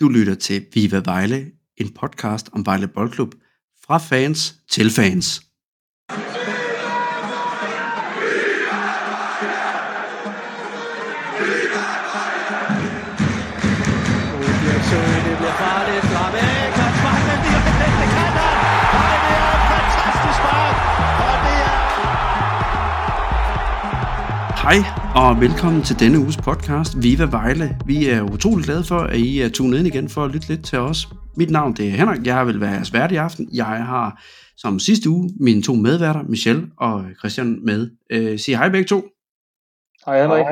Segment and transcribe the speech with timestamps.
[0.00, 3.34] Du lytter til Viva Vejle, en podcast om Vejle Boldklub
[3.86, 5.47] fra fans til fans.
[24.68, 24.82] Hej
[25.14, 27.78] og velkommen til denne uges podcast Viva Vejle.
[27.86, 30.64] Vi er utrolig glade for, at I er tunet ind igen for at lytte lidt
[30.64, 31.08] til os.
[31.36, 33.48] Mit navn det er Henrik, jeg vil være jeres vært i aften.
[33.52, 34.22] Jeg har
[34.56, 37.90] som sidste uge mine to medværter, Michelle og Christian med.
[38.10, 39.04] Øh, sig hej begge to.
[40.06, 40.46] Hej Henrik.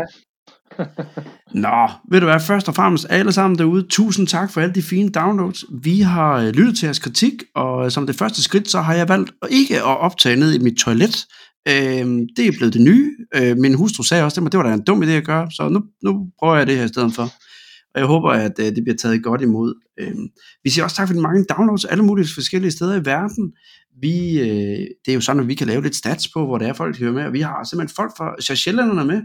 [1.65, 4.83] Nå, ved du hvad, først og fremmest alle sammen derude, tusind tak for alle de
[4.83, 5.65] fine downloads.
[5.83, 8.95] Vi har øh, lyttet til jeres kritik, og øh, som det første skridt, så har
[8.95, 11.27] jeg valgt ikke at optage ned i mit toilet.
[11.69, 12.07] Øh,
[12.37, 13.13] det er blevet det nye.
[13.35, 15.69] Øh, min hustru sagde også, at det var da en dum idé at gøre, så
[15.69, 17.23] nu, nu prøver jeg det her i stedet for.
[17.95, 19.75] Og jeg håber, at øh, det bliver taget godt imod.
[20.01, 20.15] Øh,
[20.65, 23.53] vi siger også tak for de mange downloads alle mulige forskellige steder i verden.
[24.01, 26.69] Vi, øh, det er jo sådan, at vi kan lave lidt stats på, hvor det
[26.69, 29.23] er folk, der hører med, og vi har simpelthen folk fra Seychellerne med,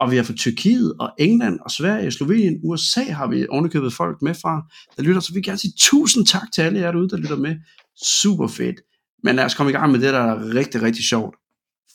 [0.00, 4.22] og vi har fra Tyrkiet og England og Sverige, Slovenien, USA har vi ovenikøbet folk
[4.22, 4.62] med fra,
[4.96, 5.20] der lytter.
[5.20, 7.56] Så vi vil gerne sige tusind tak til alle jer derude, der lytter med.
[8.04, 8.76] Super fedt.
[9.24, 11.36] Men lad os komme i gang med det, der er rigtig, rigtig sjovt.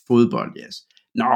[0.08, 0.76] Fodbold, yes.
[1.14, 1.32] Nå,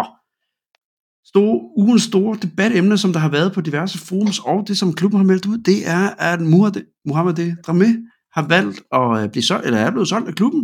[1.33, 5.19] store, ugens store debatemne, som der har været på diverse forums, og det, som klubben
[5.21, 7.91] har meldt ud, det er, at Mohamed, Mohamed Dramé
[8.37, 10.63] har valgt at øh, blive solgt, eller er blevet solgt af klubben.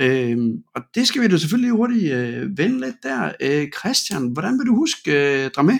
[0.00, 3.20] Øhm, og det skal vi da selvfølgelig hurtigt øh, vende lidt der.
[3.46, 5.76] Øh, Christian, hvordan vil du huske øh, Dramé?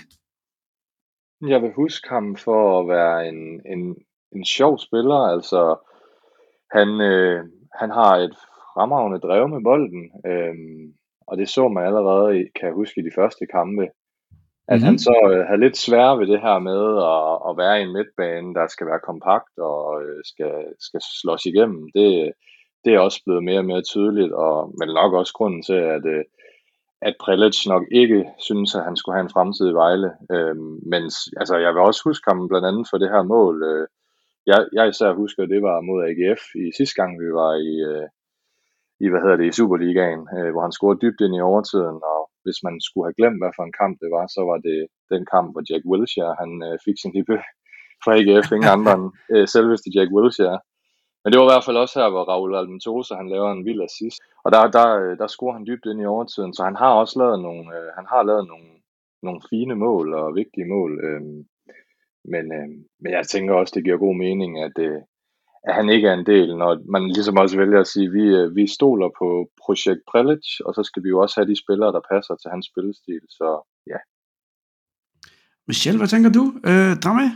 [1.51, 3.41] Jeg vil huske ham for at være en,
[3.73, 3.95] en,
[4.35, 5.19] en sjov spiller.
[5.33, 5.61] Altså,
[6.75, 7.39] han, øh,
[7.79, 8.35] han har et
[8.73, 10.55] fremragende drev med bolden, øh,
[11.27, 13.87] og det så man allerede, i, kan jeg huske, i de første kampe.
[14.67, 14.85] At Mhm.
[14.85, 16.81] han så øh, havde lidt svært ved det her med
[17.15, 20.55] at, at være i en midtbane, der skal være kompakt og øh, skal,
[20.87, 21.81] skal slås igennem.
[21.95, 22.33] Det,
[22.83, 26.05] det er også blevet mere og mere tydeligt, og men nok også grunden til, at,
[26.15, 26.23] øh,
[27.01, 30.11] at Prelic nok ikke synes, at han skulle have en fremtid i Vejle.
[30.33, 30.55] Øh,
[30.91, 31.03] men
[31.41, 33.55] altså, jeg vil også huske ham blandt andet for det her mål.
[33.71, 33.87] Øh,
[34.51, 37.71] jeg, jeg især husker, at det var mod AGF i sidste gang, vi var i,
[37.91, 38.07] øh,
[39.03, 42.21] i hvad hedder det, i Superligaen, øh, hvor han scorede dybt ind i overtiden, og
[42.43, 44.77] hvis man skulle have glemt, hvad for en kamp det var, så var det
[45.13, 47.43] den kamp, hvor Jack Wilshere, han øh, fik sin debut
[48.03, 50.59] for AGF, ingen andre end øh, selveste Jack Wilshere.
[51.21, 53.81] Men det var i hvert fald også her, hvor Raul Almentosa, han laver en vild
[53.87, 54.19] assist.
[54.43, 57.15] Og der, der, øh, der scorer han dybt ind i overtiden, så han har også
[57.21, 58.69] lavet nogle, øh, han har lavet nogle,
[59.25, 60.91] nogle fine mål og vigtige mål.
[61.07, 61.21] Øh,
[62.33, 62.69] men, øh,
[63.01, 65.01] men jeg tænker også, det giver god mening, at, øh,
[65.67, 68.25] at han ikke er en del, når man ligesom også vælger at sige, at vi,
[68.39, 71.91] øh, vi stoler på projekt Prelic, og så skal vi jo også have de spillere,
[71.91, 73.21] der passer til hans spillestil.
[73.29, 73.47] Så
[73.87, 73.99] ja,
[75.67, 76.43] Michelle, hvad tænker du?
[76.69, 77.27] Øh, Dramé?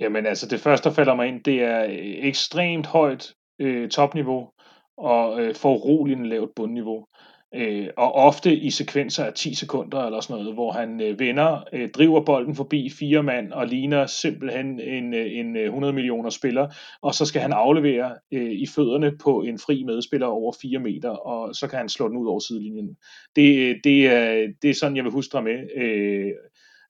[0.00, 4.50] Jamen altså, det første, der falder mig ind, det er øh, ekstremt højt øh, topniveau
[4.96, 7.06] og øh, foruroligende lavt bundniveau.
[7.54, 11.64] Øh, og ofte i sekvenser af 10 sekunder eller sådan noget, hvor han øh, vender,
[11.72, 16.30] øh, driver bolden forbi fire mand og ligner simpelthen en, øh, en øh, 100 millioner
[16.30, 16.68] spiller,
[17.02, 21.10] og så skal han aflevere øh, i fødderne på en fri medspiller over 4 meter,
[21.10, 22.96] og så kan han slå den ud over sidelinjen.
[23.36, 25.76] Det, øh, det, er, det er sådan, jeg vil huske dig med.
[25.76, 26.32] Øh,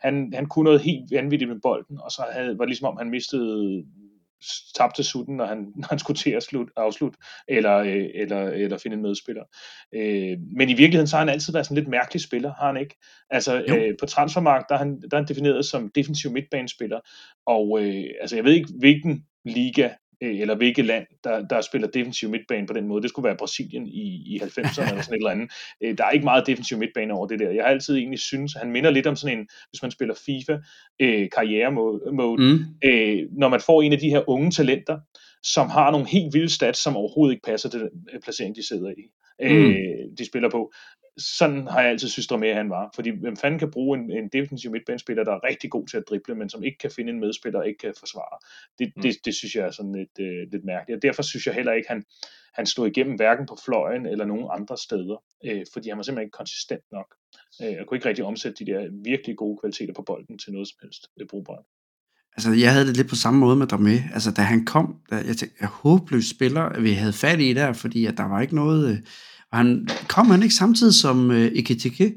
[0.01, 2.97] han, han kunne noget helt vanvittigt med bolden, og så havde, var det ligesom om,
[2.97, 3.85] han mistede
[4.75, 8.79] tabte sutten, når han, når han skulle til at slut, afslutte, eller, øh, eller, eller
[8.79, 9.43] finde en medspiller.
[9.95, 12.77] Øh, men i virkeligheden, så har han altid været sådan lidt mærkelig spiller, har han
[12.77, 12.97] ikke?
[13.31, 13.77] Altså, Jo.
[13.77, 17.01] øh, på transfermarkt, der er, han, der er han defineret som defensiv midtbanespiller,
[17.47, 19.91] og øh, altså, jeg ved ikke, hvilken liga
[20.23, 23.03] eller hvilket land, der, der spiller defensiv midtbane på den måde.
[23.03, 25.53] Det skulle være Brasilien i, i 90'erne eller sådan et eller andet.
[25.85, 27.51] Øh, der er ikke meget defensiv midtbane over det der.
[27.51, 30.59] Jeg har altid egentlig synes, han minder lidt om sådan en, hvis man spiller FIFA,
[31.01, 32.59] øh, karrieremode, mode, Mm.
[32.85, 34.99] øh, når man får en af de her unge talenter,
[35.43, 38.67] som har nogle helt vilde stats, som overhovedet ikke passer til den øh, placering, de
[38.69, 39.03] sidder i,
[39.43, 39.75] øh,
[40.19, 40.73] de spiller på.
[41.19, 42.91] Sådan har jeg altid synes, med, at han var.
[42.95, 46.05] Fordi hvem fanden kan bruge en, en defensiv midtbanespiller, der er rigtig god til at
[46.09, 48.39] drible, men som ikke kan finde en medspiller og ikke kan forsvare.
[48.79, 49.03] Det, Mm.
[49.03, 50.97] det, det synes jeg er sådan lidt, øh, lidt mærkeligt.
[50.97, 52.05] Og derfor synes jeg heller ikke, han,
[52.55, 55.17] han stod igennem hverken på fløjen eller nogen andre steder.
[55.47, 57.15] Øh, fordi han var simpelthen ikke konsistent nok.
[57.63, 60.69] Øh, jeg kunne ikke rigtig omsætte de der virkelig gode kvaliteter på bolden til noget
[60.69, 61.65] som helst øh, brugbart.
[62.37, 64.15] Altså, jeg havde det lidt på samme måde med Dramé.
[64.15, 67.73] Altså, da han kom, da jeg tænkte, jeg håbløs spiller, vi havde fat i der,
[67.73, 68.91] fordi at der var ikke noget...
[68.93, 68.99] Øh,
[69.53, 72.15] og han, kom han ikke samtidig som øh, Ekitike?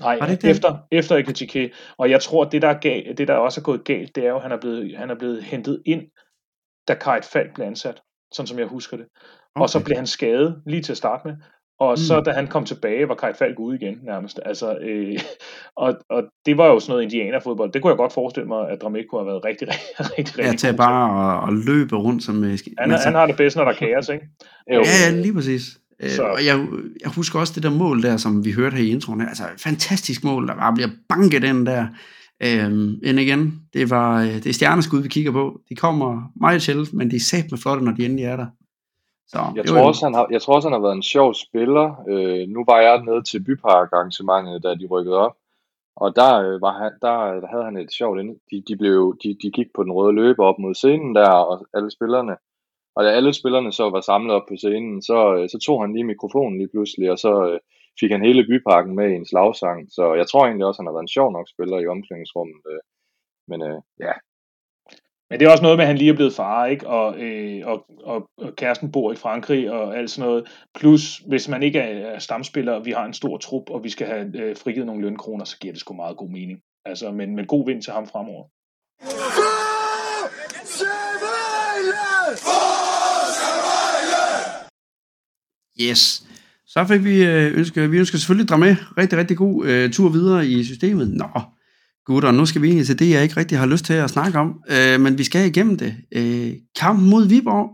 [0.00, 0.50] Nej, Var det ikke det?
[0.50, 1.72] efter, efter Ekitike.
[1.98, 4.28] Og jeg tror, det der, er galt, det, der også er gået galt, det er
[4.28, 6.02] jo, at han er blevet, han er blevet hentet ind,
[6.88, 8.00] da Kajt Falk blev ansat,
[8.32, 9.06] sådan som jeg husker det.
[9.54, 9.62] Okay.
[9.62, 11.36] Og så blev han skadet lige til at starte med.
[11.80, 11.96] Og Mm.
[11.96, 14.40] så da han kom tilbage, var Kai Falk ude igen nærmest.
[14.44, 15.18] Altså, øh,
[15.84, 17.72] og, og det var jo sådan noget indianerfodbold.
[17.72, 19.68] Det kunne jeg godt forestille mig, at Dramek kunne have været rigtig,
[20.18, 22.44] rigtig, rigtig, Ja, til bare at, at løbe rundt som...
[22.44, 24.24] øh, Han, men så- han har det bedst, når der er kaos, ikke?
[24.74, 25.62] Jo, Ja, ja, lige præcis.
[26.02, 26.22] Så- Så.
[26.22, 26.66] Og jeg,
[27.02, 29.20] jeg husker også det der mål der, som vi hørte her i introen.
[29.20, 29.28] her.
[29.28, 31.86] Altså, fantastisk mål, der bare bliver banket den der.
[32.42, 35.60] Øhm, end igen, det, var, øh, det er stjerneskud, vi kigger på.
[35.68, 38.46] De kommer meget sjældent, men de er sat med flotte, når de endelig er der.
[39.28, 41.34] Så, Jeg tror, en- også, han har, jeg tror også, han har været en sjov
[41.34, 41.86] spiller.
[42.10, 45.34] Øh, nu var jeg nede til bypark-arrangementet, da de rykkede op.
[45.96, 48.34] Og der, øh, var han, der, der havde han et sjovt inde.
[48.50, 51.66] De, de, blev, de, de gik på den røde løber op mod scenen der, og
[51.74, 52.34] alle spillerne.
[52.96, 55.92] Og da alle spillerne så var samlet op på scenen, så, øh, så tog han
[55.92, 57.60] lige mikrofonen lige pludselig, og så øh,
[58.00, 59.88] fik han hele byparken med i en slagsang.
[59.90, 62.60] Så jeg tror egentlig også, han har været en sjov nok spiller i omklædningsrummet.
[62.72, 62.80] Øh.
[63.48, 64.12] Men øh, ja,
[65.30, 66.86] Men det er også noget med, at han lige er blevet far, ikke?
[66.86, 70.42] Og, øh, og, og, og kæresten bor i Frankrig og alt sådan noget.
[70.74, 73.90] Plus, hvis man ikke er er stamspiller, og vi har en stor trup, og vi
[73.90, 76.62] skal have øh, frigivet nogle lønkroner, så giver det sgu meget god mening.
[76.84, 78.44] Altså, men, men god vind til ham fremover.
[85.80, 86.26] Yes.
[86.66, 90.48] Så fik vi øh, ønske, vi ønsker selvfølgelig Dramé rigtig, rigtig god øh, tur videre
[90.48, 91.10] i systemet.
[91.10, 91.40] Nå,
[92.06, 94.38] gutter, nu skal vi egentlig til det, jeg ikke rigtig har lyst til at snakke
[94.38, 95.94] om, øh, men vi skal igennem det.
[96.12, 97.70] Øh, kampen mod Viborg.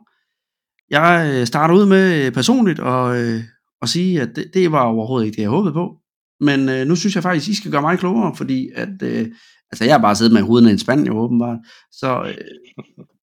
[0.90, 3.42] Jeg øh, starter ud med øh, personligt og, øh,
[3.82, 5.96] at sige, at det, det var overhovedet ikke det, jeg håbede på.
[6.40, 9.26] Men øh, nu synes jeg faktisk, I skal gøre mig klogere, fordi at, øh,
[9.72, 11.58] altså jeg har bare siddet med hovedet i en spand, jo åbenbart.
[11.92, 12.34] Så øh,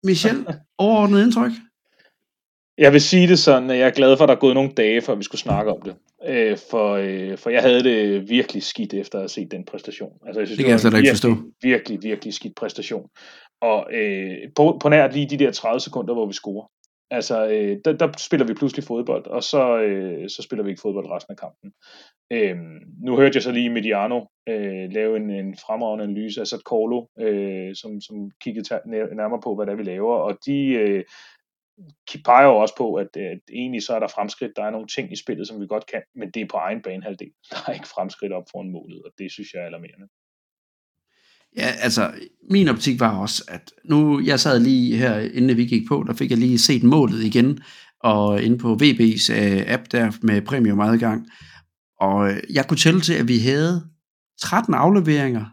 [0.04, 0.46] Michel,
[0.78, 1.52] overordnet indtryk?
[2.78, 4.70] Jeg vil sige det sådan, at jeg er glad for, at der er gået nogle
[4.70, 5.96] dage, før vi skulle snakke om det.
[6.26, 10.12] Øh, for, øh, for jeg havde det virkelig skidt efter at have set den præstation.
[10.26, 11.36] Altså, jeg synes, Det kan jeg var slet ikke virkelig, forstå.
[11.62, 13.08] Virkelig, virkelig skidt præstation.
[13.60, 16.66] Og øh, på, på nært lige de der 30 sekunder, hvor vi scorer.
[17.10, 20.80] Altså, øh, der, der spiller vi pludselig fodbold, og så, øh, så spiller vi ikke
[20.80, 21.72] fodbold resten af kampen.
[22.32, 22.56] Øh,
[23.04, 27.06] nu hørte jeg så lige Mediano øh, lave en, en fremragende analyse af Sat Corlo,
[27.20, 28.80] øh, som, som kiggede
[29.16, 31.04] nærmere på, hvad det er, vi laver, og de, øh,
[32.24, 34.86] peger jo også på, at, øh, at egentlig så er der fremskridt, der er nogle
[34.86, 37.30] ting i spillet, som vi godt kan, men det er på egen banehalvdel.
[37.50, 40.08] Der er ikke fremskridt op foran målet, og det synes jeg er alarmerende.
[41.56, 42.12] Ja, altså,
[42.50, 46.14] min optik var også, at nu, jeg sad lige her, inden vi gik på, der
[46.14, 47.58] fik jeg lige set målet igen,
[48.00, 51.28] og inde på VB's uh, øh, app der med premium adgang,
[52.00, 53.84] og øh, jeg kunne tælle til, at vi havde
[54.40, 55.44] 13 afleveringer,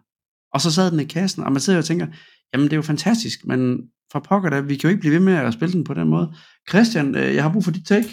[0.54, 2.08] og så sad den i kassen, og man sidder og tænker,
[2.56, 5.26] jamen det er jo fantastisk, men for pokker da, vi kan jo ikke blive ved
[5.30, 6.28] med at spille den på den måde.
[6.70, 8.12] Christian, øh, jeg har brug for dit take.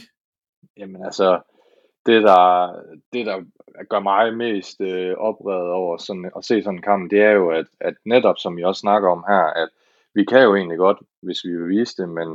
[0.79, 1.29] Jamen altså,
[2.07, 2.43] det der,
[3.13, 3.37] det der
[3.91, 7.51] gør mig mest øh, oprevet over sådan, at se sådan en kamp, det er jo,
[7.51, 9.69] at, at netop som vi også snakker om her, at
[10.15, 12.29] vi kan jo egentlig godt, hvis vi vil vise det, men,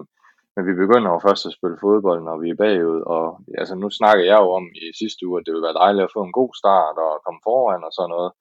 [0.56, 3.25] men vi begynder jo først at spille fodbold, når vi er bagud, og
[3.57, 6.15] altså nu snakker jeg jo om i sidste uge, at det vil være dejligt at
[6.15, 8.31] få en god start og komme foran og sådan noget,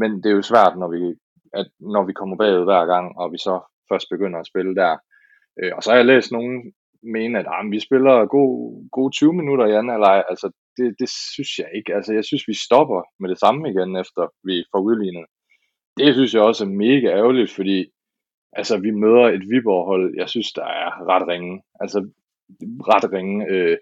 [0.00, 1.02] men det er jo svært, når vi,
[1.60, 3.54] at, når vi kommer bagud hver gang, og vi så
[3.92, 4.96] først begynder at spille der.
[5.60, 6.72] Øh, og så har jeg læst nogen
[7.02, 10.24] mene, at ah, vi spiller gode, gode 20 minutter i anden halvleg.
[10.30, 10.46] Altså,
[10.76, 11.94] det, det synes jeg ikke.
[11.94, 15.26] Altså, jeg synes, vi stopper med det samme igen, efter vi får udlignet.
[15.96, 17.78] Det synes jeg også er mega ærgerligt, fordi
[18.52, 21.62] altså, vi møder et Viborg-hold, jeg synes, der er ret ringe.
[21.80, 21.98] Altså,
[22.62, 23.46] ret ringe.
[23.52, 23.76] Øh,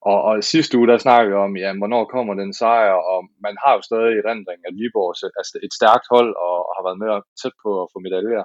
[0.00, 3.56] og, og sidste uge, der snakkede vi om, ja, hvornår kommer den sejr, og man
[3.64, 6.98] har jo stadig i rendring, at Viborg er altså et stærkt hold, og har været
[7.02, 7.08] med
[7.42, 8.44] tæt på at få medaljer.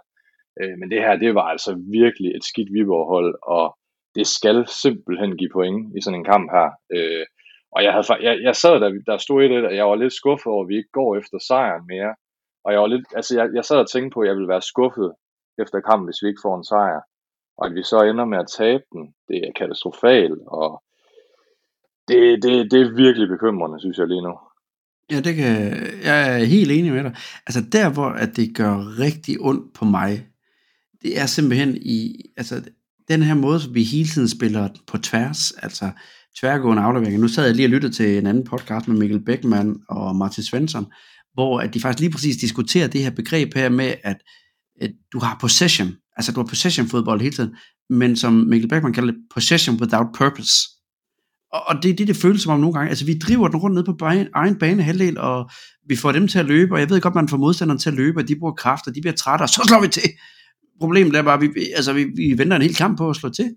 [0.60, 3.66] Øh, men det her, det var altså virkelig et skidt Viborg-hold, og
[4.16, 6.70] det skal simpelthen give point i sådan en kamp her.
[6.96, 7.26] Øh,
[7.76, 10.14] og jeg, havde, jeg, jeg sad der, der stod i det, og jeg var lidt
[10.14, 12.14] skuffet over, at vi ikke går efter sejren mere.
[12.66, 14.70] Og jeg var lidt, altså jeg, jeg sad og tænkte på, at jeg ville være
[14.72, 15.14] skuffet
[15.64, 17.02] efter kampen, hvis vi ikke får en sejr.
[17.58, 20.84] Og at vi så ender med at tabe den, det er katastrofalt, og
[22.08, 24.34] det, det, det er virkelig bekymrende, synes jeg lige nu.
[25.12, 25.56] Ja, det kan,
[26.04, 27.16] jeg er helt enig med dig.
[27.48, 30.28] Altså der, hvor at det gør rigtig ondt på mig,
[31.02, 32.62] det er simpelthen i, altså
[33.08, 35.90] den her måde, som vi hele tiden spiller på tværs, altså
[36.40, 37.22] tværgående afleveringer.
[37.22, 40.44] Nu sad jeg lige og lyttede til en anden podcast med Mikkel Beckmann og Martin
[40.44, 40.86] Svensson,
[41.34, 44.18] hvor at de faktisk lige præcis diskuterer det her begreb her med, at,
[44.82, 47.56] at du har possession, altså du har possession fodbold hele tiden,
[47.90, 50.54] men som Mikkel Beckmann kalder det, possession without purpose.
[51.54, 52.90] Og, og det er det, det føles som om nogle gange.
[52.90, 55.50] Altså, vi driver den rundt ned på bane, egen bane halvdel, og
[55.90, 57.96] vi får dem til at løbe, og jeg ved godt, man får modstanderen til at
[57.96, 60.10] løbe, og de bruger kræfter, de bliver trætte, og så slår vi til.
[60.80, 63.30] Problemet er bare, at vi, altså, vi, vi venter en hel kamp på at slå
[63.30, 63.56] til.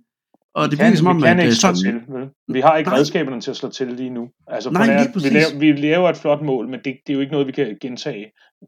[0.54, 2.14] Og det virker som om, vi kan at ikke øh, slå sådan, til.
[2.14, 2.28] Vel?
[2.48, 2.98] Vi har ikke Nej.
[2.98, 4.28] redskaberne til at slå til lige nu.
[4.46, 7.20] Altså, Nej, nær, vi, laver, vi laver et flot mål, men det, det er jo
[7.20, 8.26] ikke noget, vi kan gentage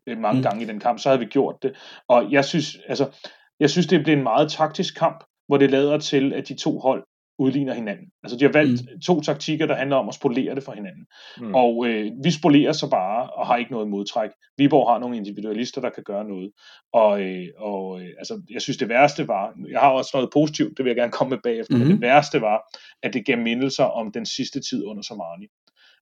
[0.09, 0.39] øh, mange Mm.
[0.39, 0.43] mm.
[0.43, 0.99] gange i den kamp.
[0.99, 1.73] Så havde vi gjort det.
[2.09, 3.07] Og jeg synes, altså,
[3.61, 6.79] jeg synes det blev en meget taktisk kamp, hvor det lader til, at de to
[6.79, 7.03] hold
[7.39, 8.07] udligner hinanden.
[8.23, 9.01] Altså de har valgt mm.
[9.01, 11.07] to taktikker, der handler om at spolere det for hinanden.
[11.41, 11.55] Mm.
[11.55, 14.31] Og øh, vi spolerer så bare og har ikke noget modtræk.
[14.57, 16.51] Viborg har nogle individualister, der kan gøre noget.
[16.93, 20.77] Og, øh, og øh, altså, jeg synes det værste var, jeg har også noget positivt,
[20.77, 21.89] det vil jeg gerne komme med bagefter, mm-hmm.
[21.89, 22.63] men det værste var,
[23.03, 25.47] at det gav mindelser om den sidste tid under Somani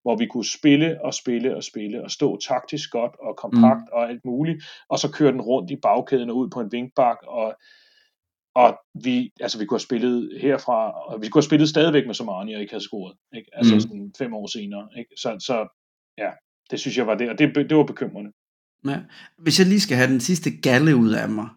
[0.02, 3.93] hvor vi kunne spille og spille og spille og stå taktisk godt og kompakt mm.
[3.93, 7.16] og alt muligt, og så køre den rundt i bagkæden og ud på en vinkbak,
[7.23, 7.55] og
[8.63, 12.15] og vi, altså vi kunne have spillet herfra, og vi kunne have spillet stadigvæk med
[12.15, 13.49] Somani og ikke have scoret, ikke?
[13.53, 13.81] altså mm.
[13.81, 14.89] sådan fem år senere.
[14.99, 15.11] Ikke?
[15.17, 15.57] Så, så
[16.19, 16.31] ja,
[16.71, 18.31] det synes jeg var det, og det, det var bekymrende.
[18.89, 18.99] Ja.
[19.39, 21.49] Hvis jeg lige skal have den sidste galle ud af mig,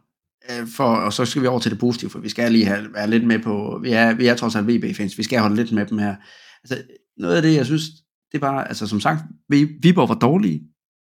[0.50, 2.94] øh, for, og så skal vi over til det positive, for vi skal lige have,
[2.94, 5.72] være lidt med på, vi er, vi er trods alt VB-fans, vi skal holde lidt
[5.72, 6.16] med dem her.
[6.64, 6.84] Altså,
[7.18, 7.84] noget af det, jeg synes,
[8.32, 10.62] det var, altså som sagt, vi, Viborg var dårlige,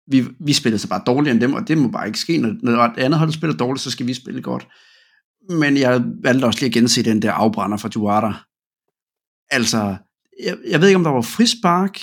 [0.08, 2.56] vi, vi spillede så bare dårligere end dem, og det må bare ikke ske, når,
[2.62, 4.68] når et andet hold spiller dårligt, så skal vi spille godt
[5.50, 8.36] men jeg valgte også lige at gense den der afbrænder for Duarte.
[9.52, 9.96] Altså,
[10.44, 12.00] jeg, jeg ved ikke, om der var frispark,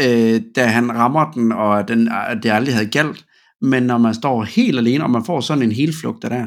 [0.00, 3.26] øh, da han rammer den, og den, at det aldrig havde galt,
[3.60, 6.46] men når man står helt alene, og man får sådan en helflugt der,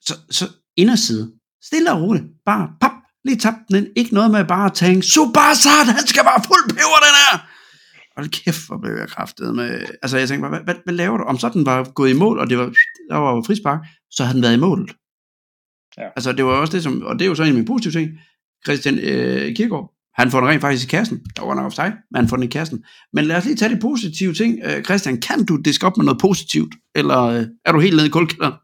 [0.00, 2.92] så, så inderside, stille og roligt, bare pap,
[3.24, 6.68] lige tab den ind, ikke noget med bare at tænke, Subasat, han skal bare fuld
[6.68, 7.38] peber den her,
[8.18, 9.70] hold kæft, hvor blev jeg kraftet med...
[10.02, 11.24] Altså, jeg tænkte bare, hvad, hvad, hvad laver du?
[11.24, 12.66] Om så den var gået i mål, og det var,
[13.10, 14.90] der var frispark, så havde den været i målet.
[15.98, 16.06] Ja.
[16.16, 17.02] Altså, det var også det, som...
[17.02, 18.08] Og det er jo så en af mine positive ting.
[18.66, 21.16] Christian øh, Kiergaard, han får den rent faktisk i kassen.
[21.36, 22.84] Der var nok offside, men han får den i kassen.
[23.12, 24.60] Men lad os lige tage de positive ting.
[24.66, 26.74] Øh, Christian, kan du diske op med noget positivt?
[26.94, 28.54] Eller øh, er du helt nede i kulkælderen?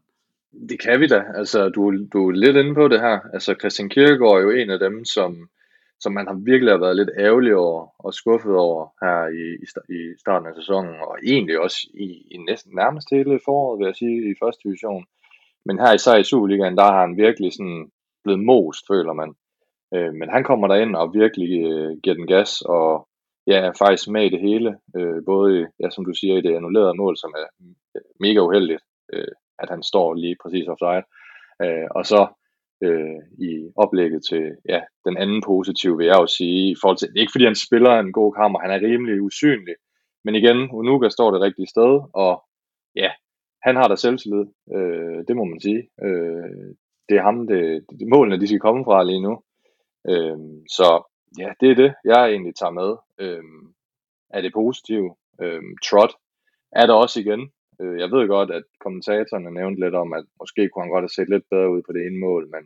[0.69, 1.21] Det kan vi da.
[1.35, 1.81] Altså, du,
[2.13, 3.19] du er lidt inde på det her.
[3.33, 5.35] Altså, Christian Kierkegaard er jo en af dem, som
[6.05, 9.67] som man har virkelig har været lidt ærgerlig over og skuffet over her i, i,
[9.97, 13.99] i starten af sæsonen, og egentlig også i, i næsten nærmest hele foråret, vil jeg
[14.01, 15.05] sige, i første division.
[15.65, 17.81] Men her især i Superligaen, der har han virkelig sådan
[18.23, 19.31] blevet most, føler man.
[19.95, 22.89] Øh, men han kommer derind og virkelig øh, giver den gas, og
[23.47, 24.69] ja, er faktisk med i det hele.
[24.97, 27.47] Øh, både, ja, som du siger, i det annullerede mål, som er
[27.95, 28.83] øh, mega uheldigt,
[29.13, 31.05] øh, at han står lige præcis offside.
[31.63, 32.21] Øh, og så
[32.83, 37.09] øh, i oplægget til ja, den anden positive, vil jeg jo sige, i forhold til,
[37.15, 39.75] ikke fordi han spiller en god kamp, han er rimelig usynlig,
[40.25, 42.43] men igen, Unuka står det rigtige sted, og
[42.95, 43.11] ja,
[43.63, 45.89] han har da selvtillid, øh, det må man sige.
[46.05, 46.75] Øh,
[47.09, 49.33] det er ham, det, det, målene de skal komme fra lige nu.
[50.09, 50.37] Øh,
[50.77, 50.87] så
[51.39, 52.91] ja, det er det, jeg egentlig tager med.
[53.19, 53.43] Øh,
[54.29, 55.11] er det positivt?
[55.41, 56.13] Øh, Trot
[56.71, 57.51] er der også igen.
[57.81, 61.17] Øh, jeg ved godt, at kommentatorerne nævnte lidt om, at måske kunne han godt have
[61.17, 62.63] set lidt bedre ud på det ene mål, men,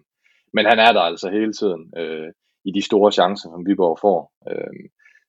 [0.56, 2.30] men han er der altså hele tiden øh,
[2.66, 4.20] i de store chancer, som Viborg får.
[4.52, 4.74] Øh,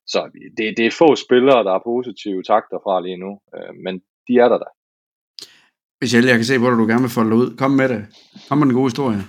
[0.07, 0.19] så
[0.57, 3.93] det, det er få spillere, der er positive takter fra lige nu, øh, men
[4.27, 4.69] de er der da.
[6.01, 7.47] Michelle, jeg kan se, hvor du gerne vil folde ud.
[7.61, 8.01] Kom med det.
[8.47, 9.21] Kom med en god historie.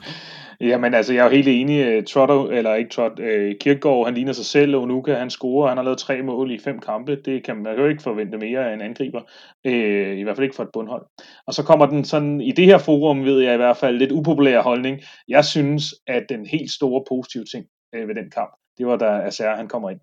[0.63, 1.87] Jamen altså, jeg er jo helt enig.
[1.87, 5.69] Øh, Trotto, eller ikke Trot, uh, Kirkegaard, han ligner sig selv, og Nuka, han scorer,
[5.69, 7.17] han har lavet tre mål i fem kampe.
[7.25, 9.21] Det kan man jo ikke forvente mere af en angriber.
[9.69, 11.07] Uh, I hvert fald ikke for et bundhold.
[11.47, 14.13] Og så kommer den sådan, i det her forum ved jeg i hvert fald, lidt
[14.13, 15.01] upopulær holdning.
[15.29, 17.67] Jeg synes, at den helt store positive ting
[17.97, 20.01] uh, ved den kamp, det var da Acer, han kommer ind.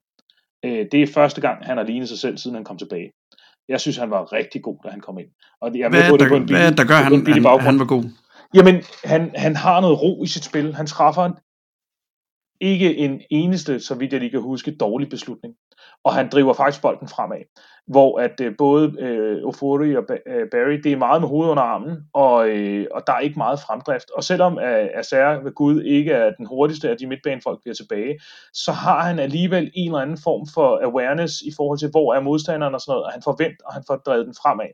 [0.63, 3.11] Det er første gang, han har lignet sig selv, siden han kom tilbage.
[3.69, 5.27] Jeg synes, han var rigtig god, da han kom ind.
[5.61, 8.03] Og jeg hvad, det på en billig, hvad der gør, han, han, han var god?
[8.53, 10.75] Jamen, han, han har noget ro i sit spil.
[10.75, 11.29] Han træffer
[12.61, 15.55] ikke en eneste, så vidt jeg lige kan huske, dårlig beslutning.
[16.03, 17.43] Og han driver faktisk bolden fremad.
[17.87, 21.63] Hvor at øh, både øh, Ofori og øh, Barry, det er meget med hovedet under
[21.63, 24.11] armen, og, øh, og der er ikke meget fremdrift.
[24.11, 28.19] Og selvom øh, Acer ved Gud ikke er den hurtigste af de midtbanefolk, bliver tilbage,
[28.53, 32.21] så har han alligevel en eller anden form for awareness i forhold til, hvor er
[32.21, 34.71] modstanderen og sådan noget, og han forventer, og han får drevet den fremad.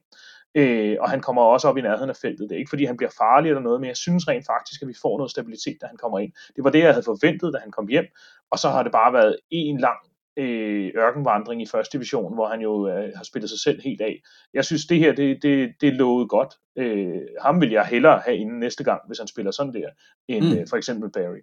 [0.55, 2.49] Øh, og han kommer også op i nærheden af feltet.
[2.49, 4.87] Det er ikke fordi, han bliver farlig eller noget, men jeg synes rent faktisk, at
[4.87, 6.31] vi får noget stabilitet, da han kommer ind.
[6.55, 8.05] Det var det, jeg havde forventet, da han kom hjem.
[8.51, 9.97] Og så har det bare været en lang
[10.37, 14.21] øh, ørkenvandring i første division, hvor han jo øh, har spillet sig selv helt af.
[14.53, 16.53] Jeg synes, det her, det, det, det lovede godt.
[16.77, 19.89] Øh, ham vil jeg hellere have inden næste gang, hvis han spiller sådan der,
[20.27, 20.57] end mm.
[20.57, 21.41] øh, for eksempel Barry.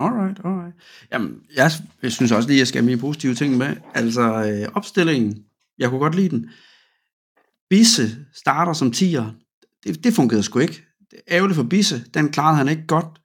[0.00, 0.74] Alright, alright.
[1.12, 1.70] Jamen, jeg,
[2.02, 3.76] jeg synes også lige, at jeg skal have mine positive ting med.
[3.94, 5.44] Altså, øh, opstillingen,
[5.78, 6.50] jeg kunne godt lide den.
[7.70, 9.32] Bisse starter som tiger.
[9.84, 10.82] Det, det fungerede sgu ikke.
[11.10, 12.04] Det er ærgerligt for Bisse.
[12.14, 13.20] Den klarede han ikke godt.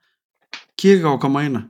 [0.79, 1.63] Kirkegaard kommer ind og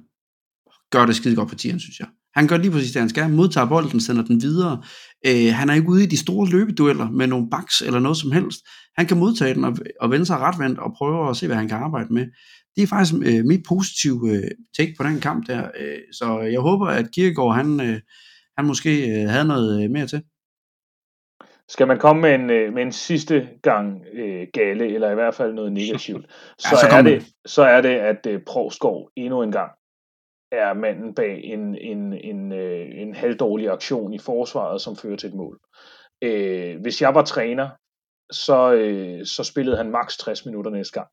[0.92, 2.08] gør det skide godt på tieren, synes jeg.
[2.36, 3.30] Han gør lige præcis det, han skal.
[3.30, 4.84] Modtager bolden, sender den videre.
[5.28, 8.32] Øh, han er ikke ude i de store løbedueller med nogle baks eller noget som
[8.32, 8.60] helst.
[8.98, 11.68] Han kan modtage den og, og vende sig retvendt og prøve at se, hvad han
[11.68, 12.26] kan arbejde med.
[12.76, 15.64] Det er faktisk øh, mit positive øh, take på den kamp der.
[15.80, 18.00] Øh, så jeg håber, at Kirkegaard, han, øh,
[18.58, 20.22] han måske øh, havde noget øh, mere til.
[21.72, 25.36] Skal man komme med en, øh, med en sidste gang øh, gale, eller i hvert
[25.36, 26.26] fald noget negativt,
[26.58, 29.72] så, ja, så, er det, så er det, at øh, Provskov endnu en gang
[30.52, 35.30] er manden bag en, en, en, øh, en halvdårlig aktion i forsvaret, som fører til
[35.30, 35.60] et mål.
[36.22, 37.70] Øh, hvis jeg var træner,
[38.32, 41.08] så, øh, så spillede han maks 60 minutter næste gang.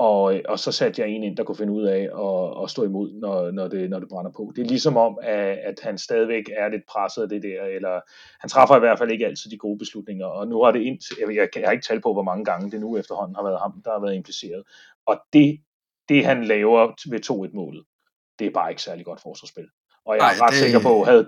[0.00, 2.84] Og, og så satte jeg en ind, der kunne finde ud af at, at stå
[2.84, 4.52] imod, når, når, det, når det brænder på.
[4.56, 8.00] Det er ligesom om, at, at han stadigvæk er lidt presset af det der, eller
[8.40, 10.26] han træffer i hvert fald ikke altid de gode beslutninger.
[10.26, 12.70] Og nu har det ind, jeg, jeg, jeg har ikke talt på, hvor mange gange
[12.70, 14.62] det nu efterhånden har været ham, der har været impliceret.
[15.06, 15.60] Og det,
[16.08, 17.84] det han laver ved 2-1-målet,
[18.38, 19.68] det er bare ikke særlig godt forsvarsspil.
[20.04, 20.58] Og jeg er Ej, ret det...
[20.58, 21.26] sikker på, havde,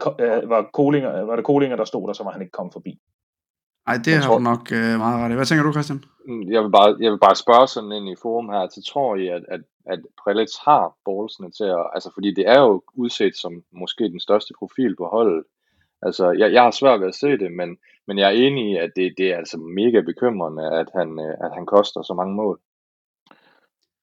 [0.48, 2.98] var, Kolinger, var det Kolinger, der stod der, så var han ikke kommet forbi.
[3.86, 4.38] Nej, det har tror...
[4.38, 5.34] du nok øh, meget ret i.
[5.34, 6.04] Hvad tænker du, Christian?
[6.26, 9.16] Mm, jeg vil bare, jeg vil bare spørge sådan ind i forum her, så tror
[9.16, 13.36] I, at, at, at Prelitz har ballsene til at, altså fordi det er jo udset
[13.36, 15.44] som måske den største profil på holdet.
[16.02, 18.76] Altså, jeg, jeg har svært ved at se det, men, men jeg er enig i,
[18.76, 22.34] at det, det er altså mega bekymrende, at han, øh, at han koster så mange
[22.34, 22.60] mål.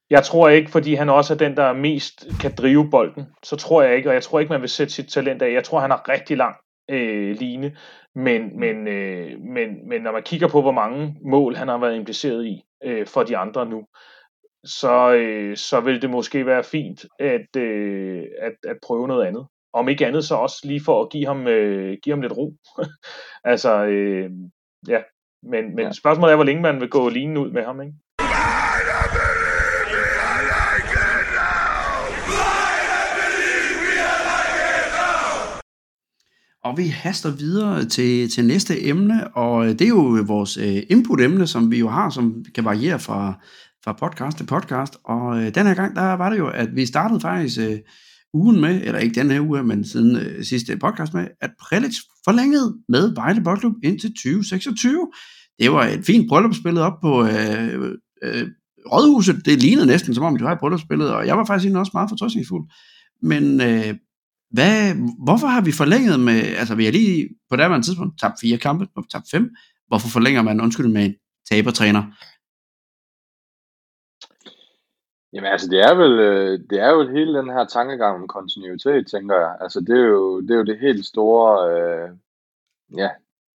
[0.09, 3.81] Jeg tror ikke, fordi han også er den, der mest kan drive bolden, så tror
[3.81, 5.53] jeg ikke, og jeg tror ikke, man vil sætte sit talent af.
[5.53, 6.55] Jeg tror, han har rigtig lang
[6.89, 7.77] øh, line,
[8.15, 11.95] men, men, øh, men, men når man kigger på, hvor mange mål han har været
[11.95, 13.85] impliceret i øh, for de andre nu,
[14.63, 19.47] så, øh, så vil det måske være fint at, øh, at, at prøve noget andet.
[19.73, 22.53] Om ikke andet så også lige for at give ham, øh, give ham lidt ro.
[23.51, 24.29] altså, øh,
[24.87, 25.01] ja.
[25.43, 25.91] Men, men ja.
[25.91, 27.93] spørgsmålet er, hvor længe man vil gå lige ud med ham, ikke?
[36.63, 40.83] Og vi haster videre til, til næste emne, og øh, det er jo vores øh,
[40.89, 43.33] input-emne, som vi jo har, som kan variere fra,
[43.83, 44.97] fra podcast til podcast.
[45.03, 47.77] Og øh, den her gang, der var det jo, at vi startede faktisk uh,
[48.33, 51.95] ugen med, eller ikke den her uge, men siden uh, sidste podcast med, at Prelic
[52.25, 55.07] forlængede med Vejle Boldklub indtil 2026.
[55.59, 58.47] Det var et fint bryllupsbillede op på uh, uh,
[58.91, 59.45] Rådhuset.
[59.45, 62.09] Det lignede næsten, som om de var et bryllupsbillede, og jeg var faktisk også meget
[62.09, 62.69] fortrøstningsfuld.
[63.21, 63.95] Men uh,
[64.51, 68.57] hvad, hvorfor har vi forlænget med, altså vi har lige på det tidspunkt tabt fire
[68.57, 69.55] kampe, og tabt fem.
[69.87, 71.15] Hvorfor forlænger man, undskyld, med en
[71.49, 72.03] tabertræner?
[75.33, 79.07] Jamen altså, det er vel, øh, det er vel hele den her tankegang om kontinuitet,
[79.07, 79.57] tænker jeg.
[79.61, 82.09] Altså, det er jo det, er jo det helt store, øh,
[82.97, 83.09] ja,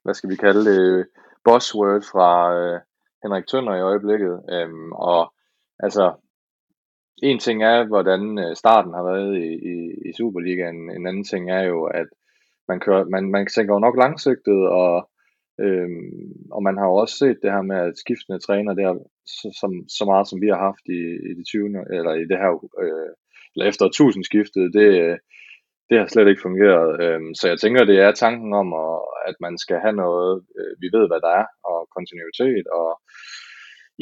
[0.03, 1.07] hvad skal vi kalde det,
[1.45, 2.79] buzzword fra øh,
[3.23, 4.41] Henrik Tønder i øjeblikket.
[4.49, 5.33] Øhm, og
[5.79, 6.13] altså,
[7.21, 9.75] en ting er, hvordan øh, starten har været i, i,
[10.09, 10.91] i Superligaen.
[10.97, 12.07] En anden ting er jo, at
[12.67, 15.09] man, kører, man, man tænker jo nok langsigtet, og,
[15.59, 16.11] øhm,
[16.51, 18.91] og man har jo også set det her med, at skiftende træner der,
[19.59, 21.65] som, så meget som vi har haft i, i det 20.
[21.97, 22.51] eller i det her,
[22.83, 23.11] øh,
[23.53, 25.17] eller efter 1000 skiftet, det, øh,
[25.89, 26.89] det har slet ikke fungeret.
[27.03, 28.67] Øhm, så jeg tænker, det er tanken om,
[29.29, 32.89] at man skal have noget, øh, vi ved, hvad der er, og kontinuitet, og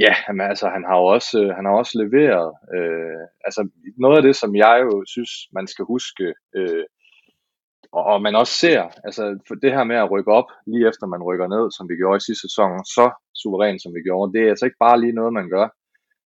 [0.05, 2.49] Ja, men altså, han har jo også, øh, han har også leveret.
[2.75, 3.61] Øh, altså,
[3.97, 6.85] noget af det, som jeg jo synes, man skal huske, øh,
[7.91, 11.05] og, og man også ser, altså for det her med at rykke op, lige efter
[11.07, 13.05] man rykker ned, som vi gjorde i sidste sæson, så
[13.41, 15.67] suverænt som vi gjorde, det er altså ikke bare lige noget, man gør.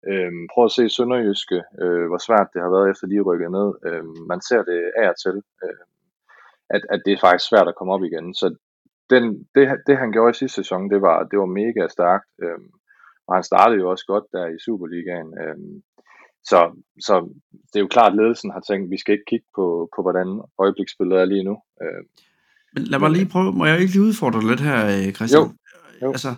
[0.10, 3.69] Øh, prøv at se Sønderjyske, øh, hvor svært det har været efter de rykket ned.
[3.88, 5.84] Øh, man ser det af og til, øh,
[6.75, 8.27] at, at det er faktisk svært at komme op igen.
[8.34, 8.47] Så
[9.13, 9.23] den,
[9.55, 12.29] det, det han gjorde i sidste sæson, det var, det var mega stærkt.
[12.43, 12.60] Øh,
[13.29, 15.29] og han startede jo også godt der i Superligaen.
[15.43, 15.75] Øhm,
[16.49, 16.59] så,
[17.07, 17.13] så
[17.69, 19.65] det er jo klart, at ledelsen har tænkt, at vi skal ikke kigge på,
[19.95, 20.27] på hvordan
[20.63, 21.55] øjebliksspillet er lige nu.
[21.83, 22.05] Øhm,
[22.73, 25.41] men lad mig lige prøve, må jeg ikke lige udfordre lidt her, øh, Christian?
[25.41, 25.51] Jo.
[26.01, 26.11] jo.
[26.11, 26.35] Altså,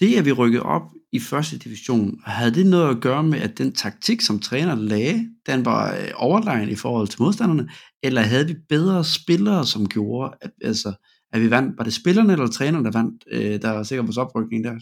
[0.00, 3.58] det at vi rykkede op i første division, havde det noget at gøre med, at
[3.58, 7.68] den taktik, som træner lagde, den var øh, overlegen i forhold til modstanderne,
[8.02, 10.92] eller havde vi bedre spillere, som gjorde, at, altså,
[11.32, 11.78] at vi vandt?
[11.78, 14.78] Var det spillerne eller trænerne, der vandt, øh, der var sikker vores oprykning der?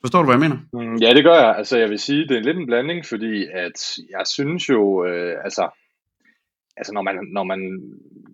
[0.00, 0.58] Forstår du, hvad jeg mener?
[0.72, 1.56] Mm, ja, det gør jeg.
[1.56, 3.78] Altså, jeg vil sige, det er lidt en blanding, fordi at
[4.10, 5.68] jeg synes jo, øh, altså,
[6.76, 7.60] altså når, man, når man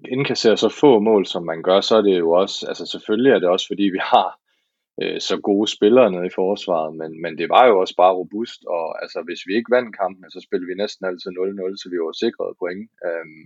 [0.09, 3.39] indkasserer så få mål, som man gør, så er det jo også, altså selvfølgelig er
[3.39, 4.39] det også, fordi vi har
[5.03, 8.61] øh, så gode spillere nede i forsvaret, men, men det var jo også bare robust,
[8.65, 11.99] og altså, hvis vi ikke vandt kampen, så spillede vi næsten altid 0-0, så vi
[11.99, 12.91] var sikret point.
[13.07, 13.43] Øhm,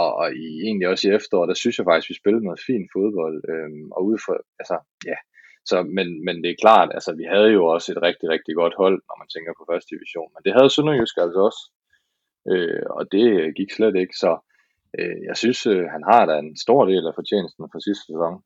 [0.00, 2.88] og, og i, egentlig også i efteråret, der synes jeg faktisk, vi spillede noget fint
[2.94, 4.76] fodbold, øhm, og ud for, altså,
[5.10, 5.18] ja,
[5.64, 8.74] så, men, men det er klart, altså vi havde jo også et rigtig, rigtig godt
[8.76, 10.30] hold, når man tænker på første division.
[10.34, 11.62] Men det havde Sønderjysk altså også.
[12.50, 14.32] Øh, og det gik slet ikke, så
[14.98, 18.42] øh, jeg synes, øh, han har da en stor del af fortjenesten for sidste sæson.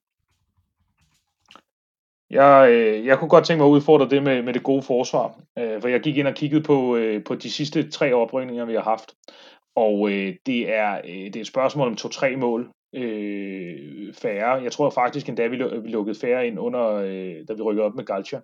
[2.30, 5.40] Jeg, øh, jeg kunne godt tænke mig at udfordre det med, med det gode forsvar,
[5.58, 8.74] øh, for jeg gik ind og kiggede på, øh, på de sidste tre oprykninger, vi
[8.74, 9.14] har haft,
[9.74, 14.62] og øh, det, er, øh, det er et spørgsmål om to-tre mål øh, færre.
[14.62, 17.94] Jeg tror faktisk endda, vi, vi lukkede færre ind under, øh, da vi rykkede op
[17.94, 18.38] med Galcha.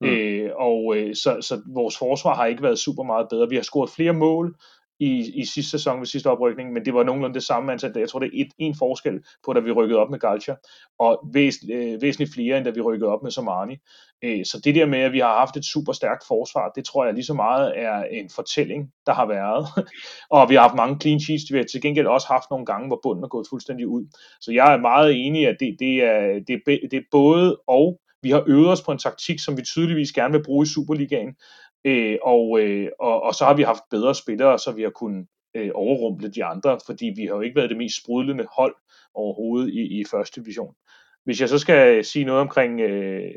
[0.00, 0.08] Mm.
[0.08, 3.48] Øh, og øh, så, så vores forsvar har ikke været super meget bedre.
[3.48, 4.56] Vi har scoret flere mål,
[5.00, 7.92] i, i sidste sæson ved sidste oprykning, men det var nogenlunde det samme antal.
[7.96, 10.54] Jeg tror, det er et, en forskel på, da vi rykkede op med Galcha,
[10.98, 13.76] og væs, øh, væsentligt flere, end da vi rykkede op med Somani.
[14.24, 17.04] Øh, så det der med, at vi har haft et super stærkt forsvar, det tror
[17.04, 19.66] jeg lige så meget er en fortælling, der har været.
[20.30, 21.52] og vi har haft mange clean sheets.
[21.52, 24.04] Vi har til gengæld også haft nogle gange, hvor bunden er gået fuldstændig ud.
[24.40, 28.00] Så jeg er meget enig, at det, det, er, det, er, det er både og.
[28.22, 31.34] Vi har øvet os på en taktik, som vi tydeligvis gerne vil bruge i Superligaen,
[31.84, 35.26] øh, og, øh, og, og så har vi haft bedre spillere, så vi har kunnet
[35.54, 38.74] øh, overrumple de andre, fordi vi har jo ikke været det mest sprudlende hold
[39.14, 40.74] overhovedet i, i første division.
[41.24, 43.30] Hvis jeg så skal sige noget omkring øh,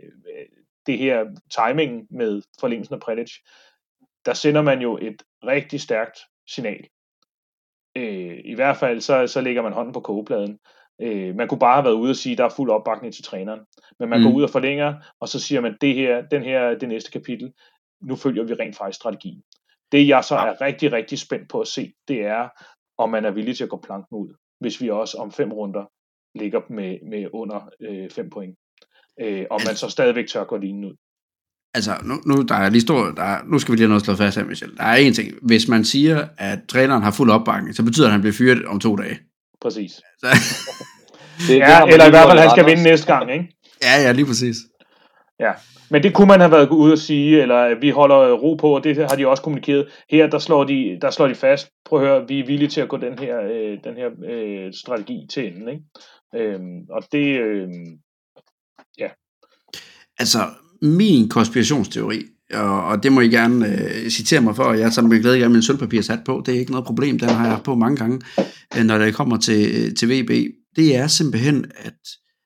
[0.86, 1.25] det her
[1.58, 3.32] timing med forlængelsen af Predic,
[4.25, 6.86] der sender man jo et rigtig stærkt signal.
[7.97, 10.60] Øh, I hvert fald så, så lægger man hånden på kogepladen.
[11.01, 13.23] Øh, man kunne bare have været ude og sige, at der er fuld opbakning til
[13.23, 13.60] træneren.
[13.99, 14.25] Men man mm.
[14.25, 17.53] går ud og forlænger, og så siger man, det her, den her det næste kapitel,
[18.04, 19.42] nu følger vi rent faktisk strategien.
[19.92, 22.50] Det jeg så er rigtig, rigtig spændt på at se, det er,
[22.98, 25.86] om man er villig til at gå planken ud, hvis vi også om fem runder
[26.36, 28.56] ligger med, med under øh, fem point.
[29.22, 30.96] Øh, om man så stadigvæk tør gå lignende ud.
[31.76, 34.06] Altså, nu, nu, der er lige stor, der er, nu skal vi lige have noget
[34.06, 34.78] slået fast her, Michel.
[34.78, 35.34] Der er en ting.
[35.42, 38.66] Hvis man siger, at træneren har fuld opbakning, så betyder det, at han bliver fyret
[38.66, 39.20] om to dage.
[39.62, 39.92] Præcis.
[39.92, 40.28] Så,
[41.48, 43.46] det, ja, det eller i hvert fald, han skal vinde næste gang, ikke?
[43.84, 44.58] Ja, ja, lige præcis.
[45.43, 45.51] Ja,
[45.89, 48.56] men det kunne man have været ude og sige, eller øh, vi holder øh, ro
[48.56, 49.88] på, og det har de også kommunikeret.
[50.10, 52.82] Her, der slår de, der slår de fast, prøv at høre, vi er villige til
[52.82, 55.84] at gå den her, øh, den her øh, strategi til enden, ikke?
[56.36, 57.67] Øhm, og det, øh,
[58.99, 59.10] ja.
[60.19, 60.39] Altså,
[60.82, 62.21] min konspirationsteori,
[62.53, 65.53] og, og det må I gerne øh, citere mig for, jeg tager med glæde gerne
[65.53, 67.97] min sølvpapir sat på, det er ikke noget problem, den har jeg haft på mange
[67.97, 68.21] gange,
[68.77, 70.32] øh, når det kommer til, øh, til VB.
[70.75, 71.99] Det er simpelthen, at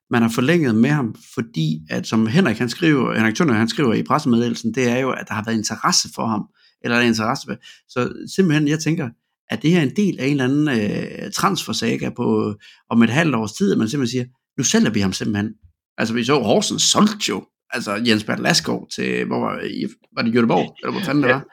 [0.09, 3.93] man har forlænget med ham, fordi at som Henrik, han skriver, Henrik Tønder, han skriver
[3.93, 6.47] i pressemeddelelsen, det er jo, at der har været interesse for ham,
[6.81, 7.57] eller der er interesse.
[7.89, 9.09] Så simpelthen, jeg tænker,
[9.49, 12.55] at det her er en del af en eller anden øh, transfersaga på,
[12.89, 14.25] om et halvt års tid, at man simpelthen siger,
[14.57, 15.53] nu sælger vi ham simpelthen.
[15.97, 20.21] Altså vi så, Horsens solgte jo altså Jens Bert Laskov til, hvor var, i, var
[20.21, 21.45] det Göteborg, eller hvor fanden det var?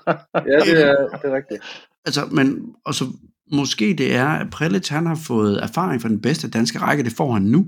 [0.50, 1.62] ja, det er, det er rigtigt.
[2.04, 3.04] Altså, men, og så
[3.52, 7.12] måske det er, at Prelic, han har fået erfaring fra den bedste danske række, det
[7.12, 7.66] får han nu,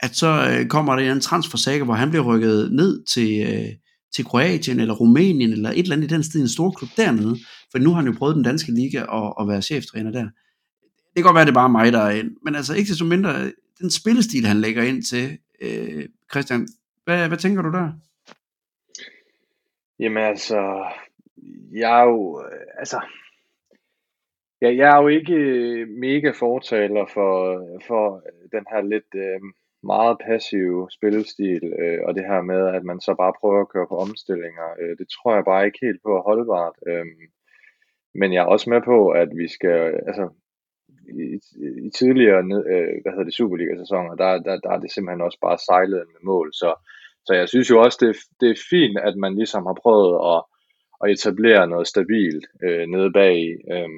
[0.00, 3.72] at så øh, kommer der en transfersaga, hvor han bliver rykket ned til, øh,
[4.14, 7.36] til Kroatien eller Rumænien eller et eller andet i den sted, en stor klub dernede,
[7.70, 10.28] for nu har han jo prøvet den danske liga og, at være cheftræner der.
[10.92, 13.04] Det kan godt være, det er bare mig, der er ind, men altså ikke så
[13.04, 16.68] mindre, øh, den spillestil, han lægger ind til, øh, Christian,
[17.04, 17.92] hvad, hvad tænker du der?
[19.98, 20.84] Jamen altså,
[21.72, 23.00] jeg er jo, øh, altså,
[24.60, 27.34] jeg, jeg er jo ikke øh, mega fortaler for,
[27.86, 29.40] for den her lidt øh,
[29.82, 33.86] meget passive spillestil, øh, og det her med, at man så bare prøver at køre
[33.88, 34.68] på omstillinger.
[34.80, 36.76] Øh, det tror jeg bare ikke helt på er holdbart.
[36.86, 37.06] Øh,
[38.14, 40.28] men jeg er også med på, at vi skal, altså,
[41.08, 41.40] i,
[41.86, 42.38] i tidligere
[42.72, 46.20] øh, hvad hedder det, Superliga-sæsoner, der, der, der er det simpelthen også bare sejlet med
[46.22, 46.48] mål.
[46.52, 46.74] Så,
[47.26, 50.40] så jeg synes jo også, det, det er fint, at man ligesom har prøvet at,
[51.02, 53.38] at etablere noget stabilt øh, nede bag.
[53.72, 53.90] Øh,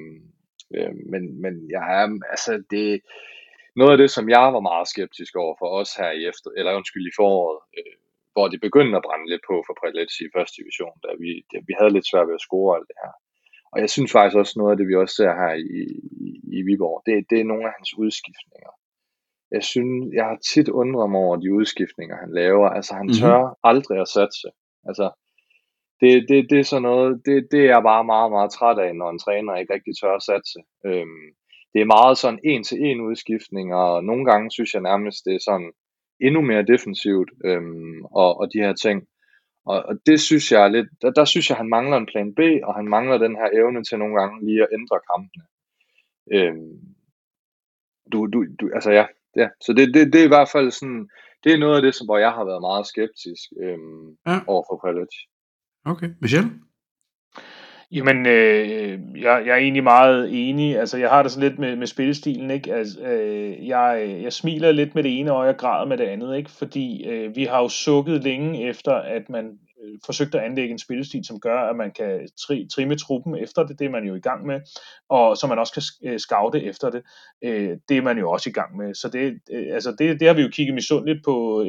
[0.75, 3.01] øh, men, men jeg er, altså det,
[3.81, 6.77] noget af det, som jeg var meget skeptisk over for os her i efter, eller
[6.79, 7.95] undskyld i foråret, øh,
[8.33, 11.57] hvor det begyndte at brænde lidt på for Prelets i første division, da vi, da
[11.67, 13.13] vi havde lidt svært ved at score alt det her.
[13.73, 15.81] Og jeg synes faktisk også noget af det, vi også ser her i,
[16.25, 18.71] i, i Viborg, det, det er nogle af hans udskiftninger.
[19.55, 22.67] Jeg synes, jeg har tit undret mig over de udskiftninger, han laver.
[22.77, 23.21] Altså, han mm-hmm.
[23.21, 24.47] tør aldrig at satse.
[24.89, 25.07] Altså,
[26.01, 28.91] det, det, det er sådan noget, det, det er jeg bare meget, meget træt af,
[28.95, 30.59] når en træner ikke rigtig tør at satse.
[30.85, 31.25] Øhm,
[31.73, 35.35] det er meget sådan en til en udskiftning, og nogle gange synes jeg nærmest, det
[35.35, 35.71] er sådan
[36.21, 39.07] endnu mere defensivt, øhm, og, og de her ting.
[39.65, 42.35] Og, og det synes jeg er lidt, der, der synes jeg, han mangler en plan
[42.35, 45.43] B, og han mangler den her evne til nogle gange lige at ændre kampene.
[46.35, 46.79] Øhm,
[48.11, 49.05] du, du, du, altså ja,
[49.35, 49.49] ja.
[49.61, 51.09] så det, det, det er i hvert fald sådan,
[51.43, 54.39] det er noget af det, som, hvor jeg har været meget skeptisk øhm, ja.
[54.47, 55.15] over for College.
[55.85, 56.43] Okay, Michel?
[57.91, 60.79] Jamen, øh, jeg, jeg er egentlig meget enig.
[60.79, 62.73] Altså, jeg har det sådan lidt med, med spillestilen, ikke?
[62.73, 66.37] Altså, øh, jeg, jeg smiler lidt med det ene øje og græder med det andet,
[66.37, 66.51] ikke?
[66.51, 70.79] Fordi øh, vi har jo sukket længe efter, at man øh, forsøgt at anlægge en
[70.79, 74.15] spillestil, som gør, at man kan tri, trimme truppen efter det, det er man jo
[74.15, 74.59] i gang med,
[75.09, 77.01] og så man også kan øh, scoute efter det,
[77.43, 78.93] øh, det er man jo også i gang med.
[78.95, 81.65] Så det, øh, altså det, det har vi jo kigget misundeligt på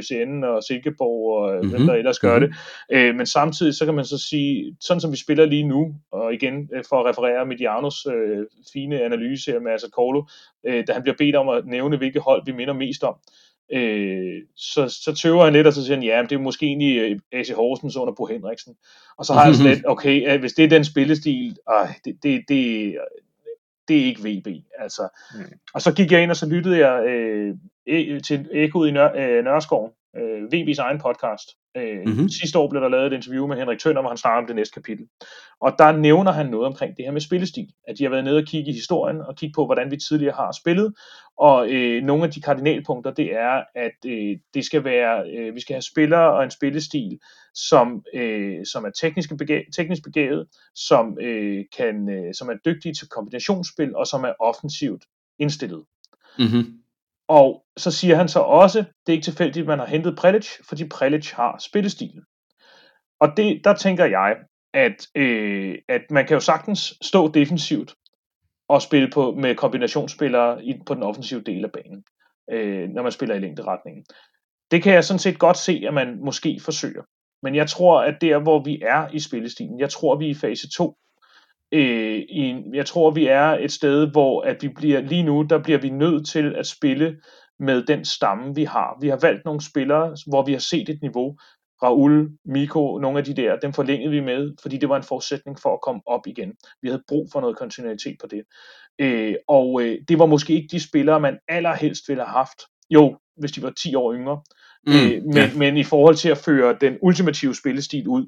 [0.00, 1.70] FCN og Silkeborg og mm-hmm.
[1.70, 2.54] hvem der ellers gør mm-hmm.
[2.90, 2.96] det.
[2.96, 6.34] Øh, men samtidig så kan man så sige, sådan som vi spiller lige nu, og
[6.34, 10.22] igen øh, for at referere Medianos øh, fine analyse her med Asa Kolo,
[10.66, 13.14] øh, da han bliver bedt om at nævne, hvilke hold vi minder mest om,
[13.72, 16.98] øh, så, så tøver han lidt, og så siger han, ja, det er måske egentlig
[16.98, 18.74] øh, AC Horsens under Bo Henriksen.
[19.18, 22.44] Og så har jeg sådan lidt, okay, hvis det er den spillestil, øh, det, det,
[22.48, 22.94] det,
[23.88, 24.46] det er ikke VB.
[24.78, 25.08] Altså.
[25.34, 25.58] Mm.
[25.74, 27.54] Og så gik jeg ind, og så lyttede jeg øh,
[27.86, 31.48] e, til Ekoet i Nør, øh, Nørreskoven, øh, VB's egen podcast.
[31.76, 32.28] Øh, mm-hmm.
[32.28, 34.56] Sidste år blev der lavet et interview med Henrik Tønder, hvor han snakker om det
[34.56, 35.06] næste kapitel.
[35.60, 37.68] Og der nævner han noget omkring det her med spillestil.
[37.88, 40.34] At de har været nede og kigge i historien, og kigge på, hvordan vi tidligere
[40.34, 40.94] har spillet.
[41.38, 45.60] Og øh, nogle af de kardinalpunkter, det er, at øh, det skal være, øh, vi
[45.60, 47.18] skal have spillere og en spillestil,
[47.54, 52.94] som, øh, som er teknisk, begæ- teknisk begavet, som, øh, kan, øh, som er dygtige
[52.94, 55.04] til kombinationsspil, og som er offensivt
[55.38, 55.84] indstillet.
[56.38, 56.81] Mm-hmm.
[57.38, 60.48] Og så siger han så også, det er ikke tilfældigt, at man har hentet Prelic,
[60.68, 62.22] fordi Prelic har spillestilen.
[63.20, 64.36] Og det, der tænker jeg,
[64.74, 67.94] at, øh, at man kan jo sagtens stå defensivt
[68.68, 72.04] og spille på, med kombinationsspillere i, på den offensive del af banen,
[72.52, 74.04] øh, når man spiller i længderetningen.
[74.70, 77.02] Det kan jeg sådan set godt se, at man måske forsøger.
[77.42, 80.70] Men jeg tror, at der, hvor vi er i spillestilen, jeg tror, vi i fase
[80.76, 80.96] 2,
[81.72, 85.42] øh, i en, jeg tror, vi er et sted, hvor at vi bliver lige nu,
[85.42, 87.16] der bliver vi nødt til at spille
[87.58, 88.98] med den stamme, vi har.
[89.00, 91.36] Vi har valgt nogle spillere, hvor vi har set et niveau.
[91.82, 95.58] Raul, Miko, nogle af de der, dem forlængede vi med, fordi det var en forudsætning
[95.60, 96.52] for at komme op igen.
[96.82, 98.42] Vi havde brug for noget kontinuitet på det.
[98.98, 102.62] Øh, og øh, det var måske ikke de spillere, man allerhelst ville have haft.
[102.90, 104.42] Jo, hvis de var 10 år yngre.
[104.86, 105.50] Mm, øh, men, ja.
[105.56, 108.26] men i forhold til at føre den ultimative spillestil ud,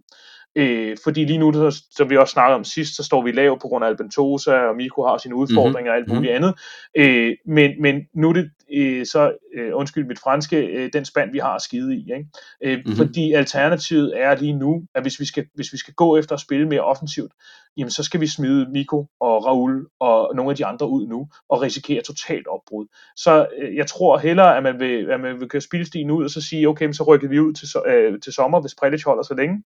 [0.57, 3.69] Øh, fordi lige nu, som vi også snakkede om sidst, så står vi lav på
[3.69, 5.89] grund af Albentosa, og Miko har sine udfordringer mm-hmm.
[5.89, 6.55] og alt muligt mm-hmm.
[6.97, 7.31] andet.
[7.31, 11.33] Øh, men, men nu er det øh, så, øh, undskyld mit franske, øh, den spand,
[11.33, 12.01] vi har skide i.
[12.01, 12.27] Ikke?
[12.65, 12.97] Øh, mm-hmm.
[12.97, 16.41] Fordi alternativet er lige nu, at hvis vi, skal, hvis vi skal gå efter at
[16.41, 17.33] spille mere offensivt,
[17.77, 21.29] jamen så skal vi smide Miko og Raul og nogle af de andre ud nu,
[21.49, 22.87] og risikere totalt opbrud.
[23.17, 26.31] Så øh, jeg tror hellere, at man vil, at man vil køre spilstigen ud, og
[26.31, 29.35] så sige, okay, så rykker vi ud til, øh, til sommer, hvis Predic holder så
[29.35, 29.63] længe.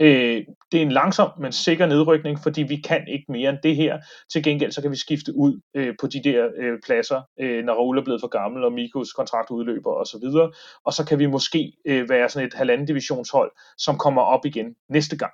[0.00, 3.76] Øh, det er en langsom, men sikker nedrykning, fordi vi kan ikke mere end det
[3.76, 3.98] her.
[4.32, 7.74] Til gengæld så kan vi skifte ud øh, på de der øh, pladser, øh, når
[7.74, 10.00] Raul er blevet for gammel, og Mikos kontrakt udløber osv.
[10.00, 10.52] Og, så videre.
[10.84, 14.74] og så kan vi måske øh, være sådan et halvanden divisionshold, som kommer op igen
[14.88, 15.32] næste gang.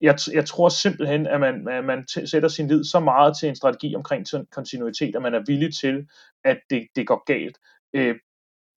[0.00, 3.48] Jeg, jeg tror simpelthen, at man, at man t- sætter sin lid så meget til
[3.48, 6.06] en strategi omkring kontinuitet, at man er villig til,
[6.44, 7.58] at det, det går galt,
[7.94, 8.14] øh,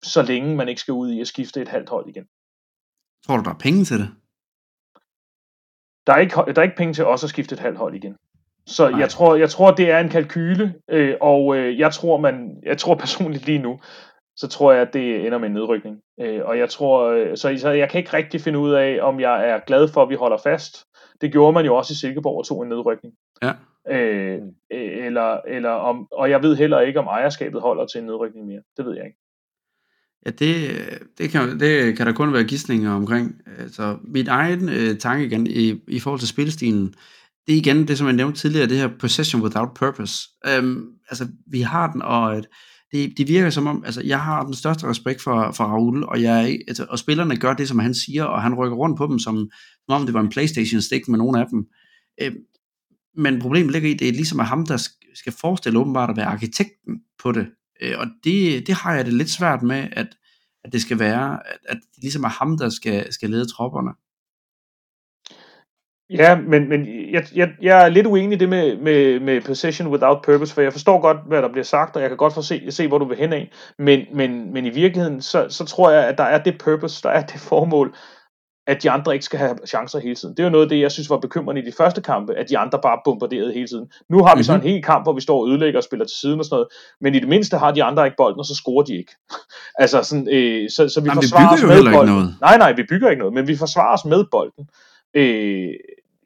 [0.03, 2.25] så længe man ikke skal ud i at skifte et halvt hold igen.
[3.25, 4.09] Tror du, der er penge til det?
[6.07, 8.15] Der er ikke, der er ikke penge til også at skifte et halvt hold igen.
[8.65, 12.57] Så jeg tror, jeg tror, det er en kalkyle, øh, og øh, jeg tror, man,
[12.63, 13.79] jeg tror personligt lige nu,
[14.35, 16.01] så tror jeg, at det ender med en nedrykning.
[16.19, 19.19] Øh, og jeg tror, øh, så, så jeg kan ikke rigtig finde ud af, om
[19.19, 20.85] jeg er glad for, at vi holder fast.
[21.21, 23.13] Det gjorde man jo også i Silkeborg og tog en nedrykning.
[23.43, 23.51] Ja.
[23.87, 24.41] Øh,
[24.71, 28.47] øh eller, eller om, og jeg ved heller ikke, om ejerskabet holder til en nedrykning
[28.47, 28.61] mere.
[28.77, 29.17] Det ved jeg ikke.
[30.25, 30.79] Ja, det,
[31.17, 33.35] det, kan, det kan der kun være gidsninger omkring.
[33.59, 36.93] Altså, mit egen øh, tanke igen i, i forhold til spilstilen,
[37.47, 40.29] det er igen det, som jeg nævnte tidligere, det her possession without purpose.
[40.47, 42.43] Øhm, altså, vi har den, og
[42.91, 46.21] det, det virker som om, altså, jeg har den største respekt for, for Raul, og,
[46.21, 49.19] jeg, altså, og spillerne gør det, som han siger, og han rykker rundt på dem,
[49.19, 49.35] som,
[49.85, 51.65] som om det var en Playstation-stik med nogle af dem.
[52.21, 52.35] Øhm,
[53.17, 56.25] men problemet ligger i, det er ligesom at ham, der skal forestille åbenbart at være
[56.25, 57.47] arkitekten på det.
[57.81, 60.07] Øh, og det, det har jeg det lidt svært med, at,
[60.63, 63.91] at det skal være, at, at det ligesom er ham, der skal, skal lede tropperne.
[66.09, 69.87] Ja, men, men jeg, jeg, jeg er lidt uenig i det med, med, med possession
[69.87, 72.41] without purpose, for jeg forstår godt, hvad der bliver sagt, og jeg kan godt få
[72.41, 75.91] se, se hvor du vil hen af, men, men, men i virkeligheden, så, så tror
[75.91, 77.95] jeg, at der er det purpose, der er det formål,
[78.67, 80.37] at de andre ikke skal have chancer hele tiden.
[80.37, 82.49] Det er jo noget af det, jeg synes var bekymrende i de første kampe, at
[82.49, 83.91] de andre bare bombarderede hele tiden.
[84.09, 84.43] Nu har vi mm-hmm.
[84.43, 86.55] så en hel kamp, hvor vi står og ødelægger og spiller til siden og sådan
[86.55, 86.67] noget,
[87.01, 89.11] men i det mindste har de andre ikke bolden, og så scorer de ikke.
[89.83, 92.13] altså sådan, øh, så, så vi Jamen, forsvarer vi os med bolden.
[92.13, 92.35] Noget.
[92.41, 94.69] Nej, nej, vi bygger ikke noget, men vi forsvarer os med bolden.
[95.13, 95.73] Øh,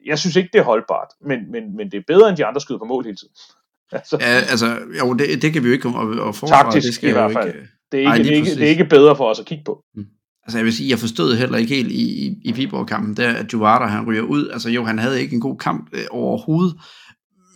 [0.06, 2.60] jeg synes ikke, det er holdbart, men, men, men det er bedre, end de andre
[2.60, 3.34] skyder på mål hele tiden.
[3.92, 4.66] altså, ja, altså,
[4.98, 6.62] jo, det, det kan vi jo ikke komme og, og forsvare.
[6.62, 7.48] Taktisk det skal i hvert fald.
[7.48, 9.46] Ikke, det, er ikke, Ej, det, er ikke, det er ikke bedre for os at
[9.46, 9.84] kigge på.
[9.94, 10.06] Mm.
[10.50, 13.52] Altså jeg vil sige, jeg forstod heller ikke helt i, i, i Viborg-kampen, der at
[13.52, 14.48] Juvata han ryger ud.
[14.48, 16.76] Altså jo, han havde ikke en god kamp øh, overhovedet,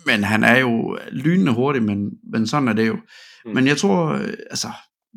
[0.07, 2.96] men han er jo lynende hurtig, men, men sådan er det jo.
[3.44, 3.54] Mm.
[3.54, 4.68] Men jeg tror, øh, altså,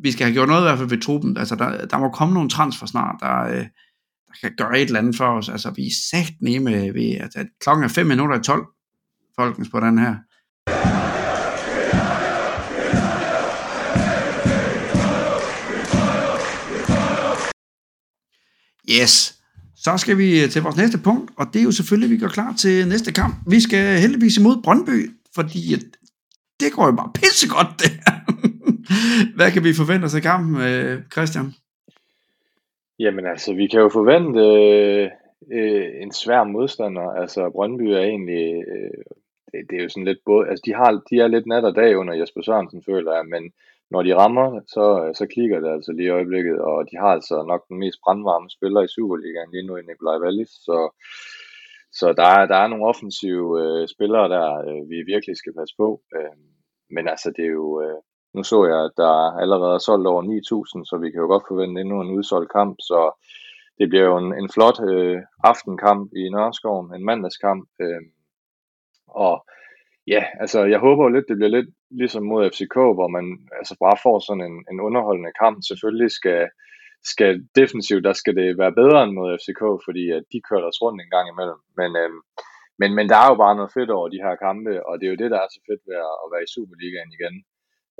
[0.02, 1.36] vi skal have gjort noget i hvert fald ved truppen.
[1.36, 3.66] Altså der, der må komme nogle transfer snart, der, øh,
[4.26, 5.48] der kan gøre et eller andet for os.
[5.48, 8.66] Altså vi er sagt nemme ved, at klokken er 5 minutter i 12,
[9.36, 10.16] folkens, på den her.
[18.96, 19.14] Yes.
[19.84, 22.22] Så skal vi øh, til vores næste punkt, og det er jo selvfølgelig, at vi
[22.24, 23.34] går klar til næste kamp.
[23.46, 24.98] Vi skal heldigvis imod Brøndby,
[25.34, 25.80] fordi øh,
[26.60, 28.14] det går jo bare pissegodt, det her.
[29.36, 31.48] Hvad kan vi forvente os af kampen, øh, Christian?
[32.98, 35.08] Jamen altså, vi kan jo forvente øh,
[35.58, 37.06] øh, en svær modstander.
[37.22, 38.44] Altså, Brøndby er egentlig...
[38.72, 39.02] Øh,
[39.52, 40.48] det, det er jo sådan lidt både...
[40.48, 43.52] Altså, de, har, de er lidt nat og dag under Jesper Sørensen, føler jeg, men
[43.90, 47.10] når de rammer, så, øh, så klikker det altså lige i øjeblikket, og de har
[47.16, 50.78] altså nok den mest brandvarme spiller i Superligaen lige nu i Nikolaj Wallis, så,
[51.98, 55.74] så der, er, der er nogle offensive øh, spillere der, øh, vi virkelig skal passe
[55.82, 55.88] på.
[56.16, 56.36] Øh,
[56.94, 57.82] men altså, det er jo...
[57.84, 58.00] Øh,
[58.34, 61.48] nu så jeg, at der allerede er solgt over 9.000, så vi kan jo godt
[61.48, 63.00] forvente endnu en udsolgt kamp, så
[63.78, 65.18] det bliver jo en, en flot øh,
[65.50, 67.68] aftenkamp i Nørreskoven, en mandagskamp.
[67.80, 68.02] Øh,
[69.24, 69.34] og
[70.14, 73.26] ja, altså jeg håber jo lidt, det bliver lidt ligesom mod FCK, hvor man
[73.58, 75.56] altså bare får sådan en, en underholdende kamp.
[75.70, 76.42] Selvfølgelig skal,
[77.12, 80.82] skal defensivt, der skal det være bedre end mod FCK, fordi at de kører os
[80.84, 81.60] rundt en gang imellem.
[81.80, 82.20] Men, øhm,
[82.80, 85.12] men, men der er jo bare noget fedt over de her kampe, og det er
[85.14, 87.36] jo det, der er så fedt ved at være i Superligaen igen.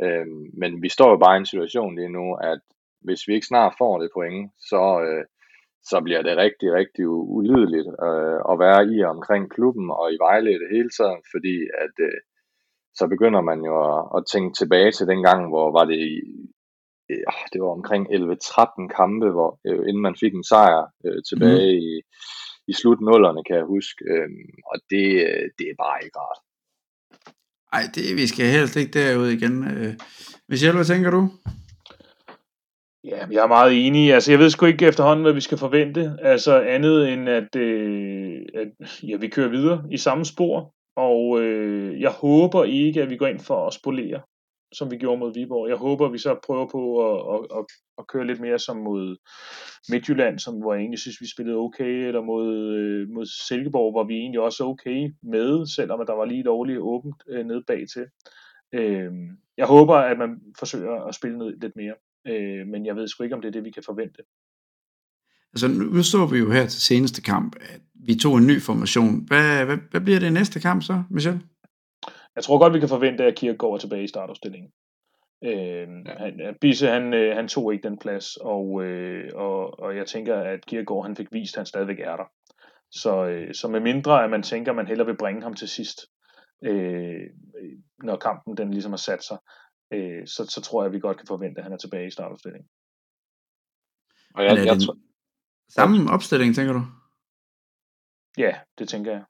[0.04, 2.60] Øhm, men vi står jo bare i en situation lige nu, at
[3.06, 5.24] hvis vi ikke snart får det point, så, øh,
[5.82, 10.52] så bliver det rigtig, rigtig ulideligt øh, at være i omkring klubben og i Vejle
[10.62, 12.18] det hele taget, fordi at øh,
[12.98, 16.14] så begynder man jo at, at tænke tilbage til den gang, hvor var det i,
[17.10, 21.72] øh, det var omkring 11-13 kampe, hvor, øh, inden man fik en sejr øh, tilbage
[21.74, 21.84] mm.
[21.88, 21.90] i,
[22.70, 24.28] i slut nullerne, kan jeg huske, øh,
[24.70, 26.40] og det, øh, det er bare ikke rart.
[27.72, 29.54] Ej, det, vi skal helst ikke derud igen.
[29.72, 29.94] Øh,
[30.48, 31.22] Michelle, hvad tænker du?
[33.08, 34.14] Ja, jeg er meget enig.
[34.14, 36.16] Altså, jeg ved sgu ikke efterhånden, hvad vi skal forvente.
[36.22, 38.68] Altså, andet end at, øh, at
[39.02, 40.74] ja, vi kører videre i samme spor.
[40.96, 44.20] Og øh, jeg håber ikke, at vi går ind for at spolere
[44.72, 45.68] som vi gjorde mod Viborg.
[45.68, 47.64] Jeg håber, vi så prøver på at, at, at,
[47.98, 49.16] at køre lidt mere som mod
[49.90, 54.04] Midtjylland, som, hvor jeg egentlig synes, vi spillede okay, eller mod, øh, mod Silkeborg, hvor
[54.04, 58.06] vi egentlig også er okay med, selvom der var lige dårligt åbent øh, nede bagtil.
[58.72, 59.12] Øh,
[59.56, 61.94] jeg håber, at man forsøger at spille noget lidt mere,
[62.26, 64.22] øh, men jeg ved sgu ikke, om det er det, vi kan forvente.
[65.52, 69.26] Altså, nu står vi jo her til seneste kamp, at vi tog en ny formation.
[69.26, 71.40] Hvad, hvad, hvad bliver det næste kamp så, Michel?
[72.36, 74.70] Jeg tror godt, vi kan forvente, at Kirk går tilbage i startopstillingen.
[75.44, 76.14] Øh, ja.
[76.18, 80.36] han, Bisse, han, øh, han tog ikke den plads, og, øh, og, og jeg tænker,
[80.36, 82.24] at Kierkegaard han fik vist, at han stadigvæk er der.
[82.90, 85.68] Så, øh, så med mindre, at man tænker, at man hellere vil bringe ham til
[85.68, 86.00] sidst,
[86.64, 87.20] øh,
[88.02, 89.38] når kampen den ligesom har sat sig,
[89.92, 92.10] øh, så, så tror jeg, at vi godt kan forvente, at han er tilbage i
[92.10, 92.68] startopstillingen.
[94.34, 94.96] Og jeg, jeg, jeg tror...
[95.68, 96.82] Samme opstilling, tænker du?
[98.38, 99.24] Ja, det tænker jeg.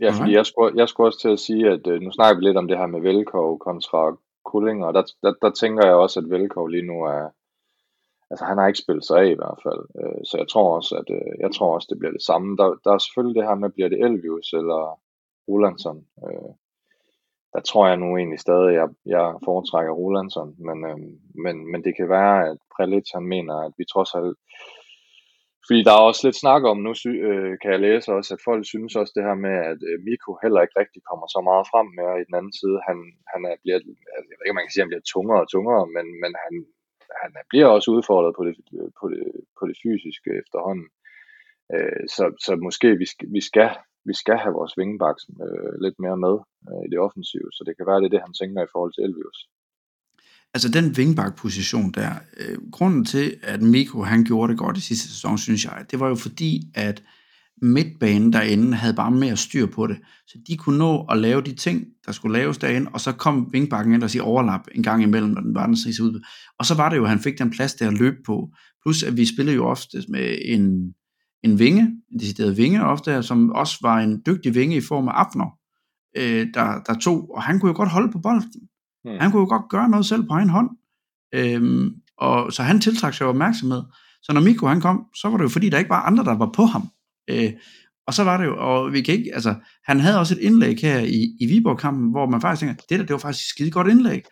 [0.00, 2.44] Ja, fordi jeg skulle, jeg skulle også til at sige, at øh, nu snakker vi
[2.46, 6.20] lidt om det her med Velkov kontra Kulling, og der, der, der tænker jeg også,
[6.20, 7.30] at Velkov lige nu er,
[8.30, 10.92] altså han har ikke spillet sig af i hvert fald, øh, så jeg tror også,
[10.96, 12.56] at øh, jeg tror også, det bliver det samme.
[12.56, 15.00] Der, der er selvfølgelig det her med, bliver det Elvius eller
[15.48, 16.06] Rolandsson.
[16.24, 16.52] Øh,
[17.56, 20.98] der tror jeg nu egentlig stadig, at jeg, jeg foretrækker Rolandsson, men, øh,
[21.44, 24.36] men, men det kan være, at Prelitz han mener, at vi trods alt
[25.66, 26.92] fordi der er også lidt snak om, nu
[27.28, 30.30] øh, kan jeg læse også, at folk synes også det her med, at øh, Miko
[30.42, 32.78] heller ikke rigtig kommer så meget frem med i den anden side.
[32.88, 32.98] Han,
[33.32, 33.78] han er, bliver,
[34.16, 36.06] altså, jeg ved ikke, om man kan sige, at han bliver tungere og tungere, men,
[36.22, 36.54] men han,
[37.22, 38.54] han bliver også udfordret på det,
[39.00, 39.22] på det,
[39.58, 40.88] på det fysiske efterhånden.
[41.74, 43.70] Øh, så, så måske vi skal, vi skal,
[44.08, 46.36] vi skal have vores vingebaks øh, lidt mere med
[46.70, 48.92] øh, i det offensive, så det kan være, det er det, han tænker i forhold
[48.94, 49.40] til Elvius
[50.56, 55.08] altså den vingbak-position der, øh, grunden til, at Mikko han gjorde det godt i sidste
[55.08, 57.02] sæson, synes jeg, det var jo fordi, at
[57.62, 59.96] midtbanen derinde havde bare mere styr på det.
[60.26, 63.48] Så de kunne nå at lave de ting, der skulle laves derinde, og så kom
[63.52, 66.24] vingbakken ind og sige overlap en gang imellem, når den var den ud.
[66.58, 68.50] Og så var det jo, at han fik den plads der at løbe på.
[68.82, 70.94] Plus at vi spillede jo ofte med en,
[71.46, 71.82] en vinge,
[72.12, 75.58] en decideret vinge ofte, som også var en dygtig vinge i form af Afner,
[76.16, 78.52] øh, der, der tog, og han kunne jo godt holde på bolden.
[79.04, 79.10] Mm.
[79.20, 80.70] Han kunne jo godt gøre noget selv på egen hånd.
[81.34, 83.82] Øhm, og, så han tiltrak sig opmærksomhed.
[84.22, 86.34] Så når Mikko han kom, så var det jo fordi, der ikke var andre, der
[86.36, 86.88] var på ham.
[87.30, 87.52] Øh,
[88.06, 89.54] og så var det jo, og vi kan ikke, altså,
[89.84, 93.06] han havde også et indlæg her i, i Viborg-kampen, hvor man faktisk tænker, det der,
[93.06, 94.22] det var faktisk et skide godt indlæg.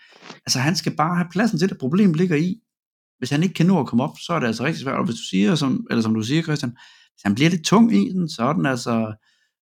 [0.46, 2.60] Altså, han skal bare have pladsen til det, problem ligger i.
[3.18, 4.98] Hvis han ikke kan nå at komme op, så er det altså rigtig svært.
[4.98, 6.76] Og hvis du siger, som, eller som du siger, Christian,
[7.14, 9.14] hvis han bliver lidt tung i den, så er den altså,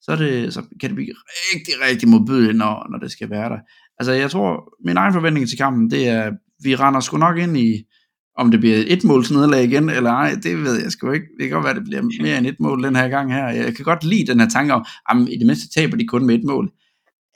[0.02, 1.14] så, er det, så kan det blive
[1.54, 3.60] rigtig, rigtig modbydeligt, når, når det skal være der.
[4.00, 6.32] Altså, jeg tror, min egen forventning til kampen, det er,
[6.64, 7.84] vi render sgu nok ind i,
[8.38, 11.26] om det bliver et måls nederlag igen, eller ej, det ved jeg sgu ikke.
[11.40, 13.50] Det kan godt være, det bliver mere end et mål den her gang her.
[13.50, 16.26] Jeg kan godt lide den her tanke om, at i det mindste taber de kun
[16.26, 16.72] med et mål.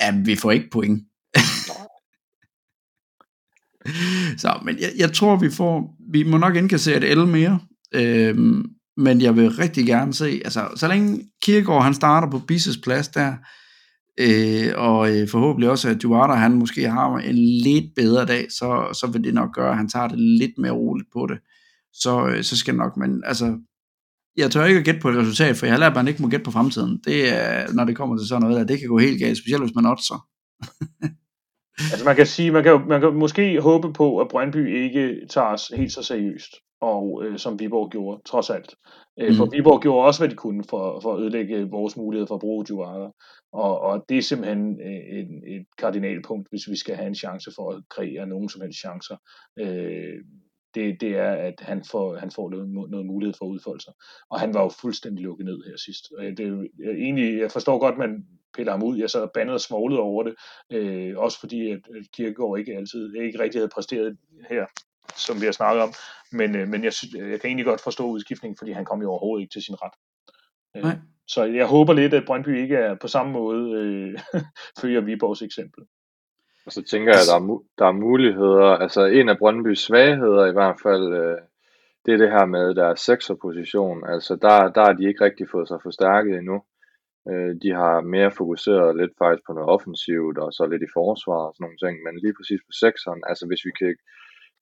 [0.01, 1.03] Ja, vi får ikke point.
[4.41, 7.59] så, men jeg, jeg tror, vi får, vi må nok indkassere et L mere,
[7.95, 8.65] øhm,
[8.97, 13.07] men jeg vil rigtig gerne se, altså, så længe Kirkegaard han starter på Bisses plads
[13.07, 13.33] der,
[14.19, 18.89] Øh, og øh, forhåbentlig også, at Duarte, han måske har en lidt bedre dag, så,
[18.93, 21.37] så vil det nok gøre, at han tager det lidt mere roligt på det.
[21.93, 23.57] Så, øh, så skal nok, men altså,
[24.37, 26.21] jeg tør ikke at gætte på et resultat, for jeg har lært, at man ikke
[26.21, 27.01] må gætte på fremtiden.
[27.05, 29.63] Det er, når det kommer til sådan noget, der det kan gå helt galt, specielt
[29.63, 30.27] hvis man oddser.
[31.91, 35.47] altså man kan sige, man kan, man kan måske håbe på, at Brøndby ikke tager
[35.47, 36.51] os helt så seriøst,
[36.83, 38.75] og øh, som Viborg gjorde, trods alt.
[39.19, 39.35] Øh, mm.
[39.35, 42.41] For Viborg gjorde også, hvad de kunne for, for at ødelægge vores mulighed for at
[42.41, 43.11] bruge Juvara.
[43.51, 47.51] Og, og det er simpelthen øh, et, et kardinalpunkt, hvis vi skal have en chance
[47.55, 49.17] for at kreere nogen som helst chancer.
[49.59, 50.19] Øh,
[50.75, 53.93] det, det er, at han får, han får noget, noget mulighed for at udfolde sig.
[54.29, 56.03] Og han var jo fuldstændig lukket ned her sidst.
[56.17, 58.25] Og det, jeg, egentlig, jeg forstår godt, man
[58.55, 58.97] piller ham ud.
[58.97, 60.35] Jeg sad bandet og smålet over det.
[60.71, 61.81] Øh, også fordi, at
[62.13, 64.17] Kirkegaard ikke altid ikke rigtig havde præsteret
[64.49, 64.65] her,
[65.15, 65.93] som vi har snakket om.
[66.31, 69.09] Men, øh, men jeg, synes, jeg kan egentlig godt forstå udskiftningen, fordi han kom jo
[69.09, 69.93] overhovedet ikke til sin ret.
[70.75, 70.97] Øh, Nej.
[71.27, 74.19] Så jeg håber lidt, at Brøndby ikke er på samme måde øh,
[74.81, 75.83] følger Viborgs eksempel.
[76.65, 78.69] Og så tænker jeg, at der er, der er muligheder.
[78.83, 81.37] Altså en af Brøndbys svagheder i hvert fald, øh,
[82.05, 84.09] det er det her med deres sekserposition.
[84.13, 86.57] Altså der, der har de ikke rigtig fået sig forstærket endnu.
[87.29, 91.41] Øh, de har mere fokuseret lidt faktisk på noget offensivt, og så lidt i forsvar
[91.47, 91.95] og sådan nogle ting.
[92.05, 93.91] Men lige præcis på sekseren, altså hvis vi kan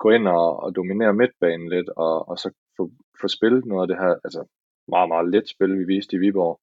[0.03, 2.83] gå ind og, og dominere midtbanen lidt, og, og så få,
[3.21, 4.41] få spillet noget af det her, altså
[4.93, 6.55] meget, meget let spil, vi viste i Viborg,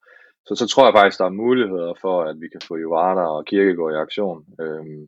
[0.47, 3.45] så, så tror jeg faktisk, der er muligheder for, at vi kan få Jovada og
[3.51, 4.41] Kirkegaard i aktion.
[4.63, 5.03] Øhm,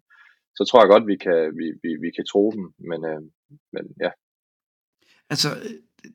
[0.57, 3.23] så tror jeg godt, vi kan, vi, vi, vi kan tro dem, men, øh,
[3.75, 4.11] men ja.
[5.33, 5.49] Altså,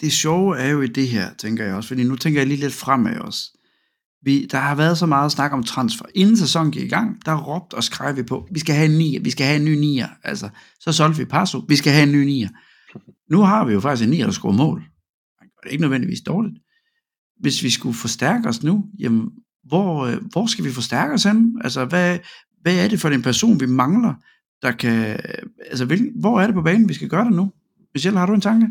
[0.01, 2.63] det sjove er jo i det her, tænker jeg også, fordi nu tænker jeg lige
[2.65, 3.41] lidt fremad også.
[4.25, 6.05] Vi, der har været så meget snak om transfer.
[6.15, 8.97] Inden sæsonen gik i gang, der råbte og skrev vi på, vi skal have en
[8.97, 10.07] nier, vi skal have en ny nier.
[10.23, 10.49] Altså,
[10.79, 12.49] så solgte vi Passo, vi skal have en ny nier.
[13.31, 14.83] Nu har vi jo faktisk en nier, der scorer mål.
[15.41, 16.55] Det er ikke nødvendigvis dårligt.
[17.39, 19.29] Hvis vi skulle forstærke os nu, jamen,
[19.63, 21.61] hvor, øh, hvor skal vi forstærke os hen?
[21.63, 22.19] Altså, hvad,
[22.61, 24.13] hvad er det for en person, vi mangler,
[24.61, 25.09] der kan...
[25.09, 25.19] Øh,
[25.69, 27.51] altså, hvil, hvor er det på banen, vi skal gøre det nu?
[27.93, 28.67] Michelle, har du en tanke?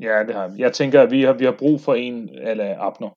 [0.00, 0.58] Ja, det har vi.
[0.58, 3.10] Jeg tænker, at vi har, vi har brug for en eller Abner.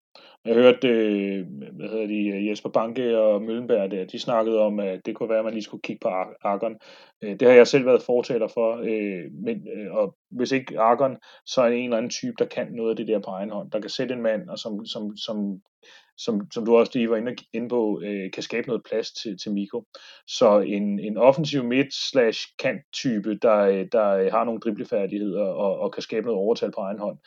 [0.45, 5.05] Jeg hørte, øh, hvad hedder de, Jesper Banke og Møllenberg der, de snakkede om, at
[5.05, 6.07] det kunne være, at man lige skulle kigge på
[6.41, 6.75] Argon.
[7.23, 11.17] Øh, det har jeg selv været fortaler for, øh, men, øh, og hvis ikke Argon,
[11.45, 13.49] så er det en eller anden type, der kan noget af det der på egen
[13.49, 15.61] hånd, der kan sætte en mand, og som, som, som
[16.17, 19.37] som, som du også lige var inde, inde på, øh, kan skabe noget plads til,
[19.37, 19.83] til Miko.
[20.27, 25.43] Så en, en offensiv midt slash kant type, der, øh, der øh, har nogle driblefærdigheder
[25.43, 27.17] og, og kan skabe noget overtal på egen hånd.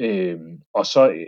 [0.00, 0.40] Øh,
[0.74, 1.26] og så øh,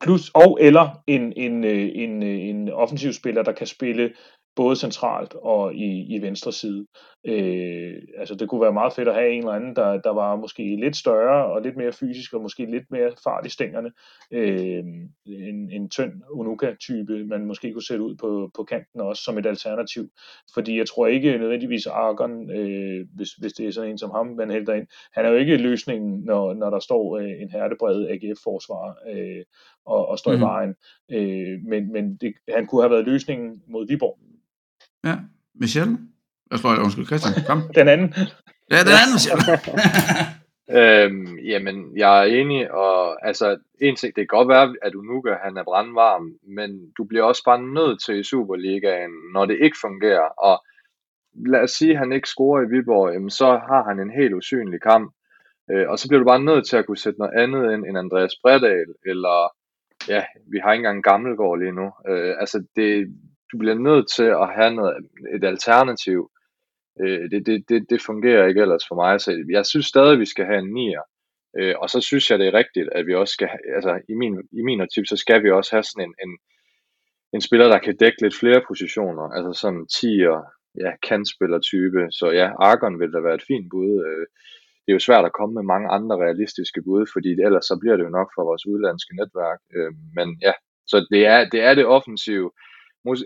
[0.00, 4.14] plus og eller en, en, en, en offensiv spiller, der kan spille
[4.58, 6.86] både centralt og i, i venstre side.
[7.26, 10.36] Øh, altså det kunne være meget fedt at have en eller anden, der, der var
[10.36, 13.90] måske lidt større og lidt mere fysisk og måske lidt mere fart i stængerne.
[14.32, 14.84] Øh,
[15.26, 19.46] en, en tynd Unuka-type, man måske kunne sætte ud på, på kanten også som et
[19.46, 20.04] alternativ.
[20.54, 24.26] Fordi jeg tror ikke nødvendigvis Argon, øh, hvis, hvis det er sådan en som ham,
[24.26, 28.08] man hælder ind, han er jo ikke løsningen, når, når der står øh, en hertebred
[28.08, 29.44] AGF-forsvar øh,
[29.86, 30.38] og, og står mm.
[30.38, 30.74] i vejen.
[31.10, 34.18] Øh, men men det, han kunne have været løsningen mod Viborg.
[35.04, 35.16] Ja,
[35.54, 35.98] Michelle?
[36.50, 37.62] Jeg tror, undskyld, Christian, kom.
[37.80, 38.14] den anden.
[38.70, 39.42] Ja, den anden, Michelle.
[40.78, 45.34] øhm, jamen, jeg er enig, og altså, en ting, det kan godt være, at Unuka,
[45.44, 49.76] han er brandvarm, men du bliver også bare nødt til i Superligaen, når det ikke
[49.80, 50.64] fungerer, og
[51.46, 54.34] lad os sige, at han ikke scorer i Viborg, jamen, så har han en helt
[54.34, 55.14] usynlig kamp,
[55.70, 57.98] øh, og så bliver du bare nødt til at kunne sætte noget andet ind end
[57.98, 59.54] Andreas Bredal, eller
[60.08, 61.92] ja, vi har ikke engang Gammelgaard lige nu.
[62.08, 63.14] Øh, altså, det,
[63.52, 64.96] du bliver nødt til at have noget,
[65.34, 66.30] et alternativ.
[67.00, 69.20] Øh, det, det, det, det fungerer ikke ellers for mig.
[69.20, 71.02] Så jeg synes stadig, at vi skal have en nier.
[71.58, 74.14] Øh, og så synes jeg, det er rigtigt, at vi også skal, have, altså i
[74.14, 76.38] min, i min optik, så skal vi også have sådan en, en,
[77.34, 79.24] en spiller, der kan dække lidt flere positioner.
[79.36, 80.38] Altså sådan 10'er,
[80.84, 82.00] ja, kantspiller type.
[82.10, 83.92] Så ja, Argon vil da være et fint bud.
[84.06, 84.26] Øh,
[84.82, 87.96] det er jo svært at komme med mange andre realistiske bud, fordi ellers så bliver
[87.96, 89.60] det jo nok for vores udlandske netværk.
[89.76, 90.52] Øh, men ja,
[90.90, 92.50] så det er det, er det offensive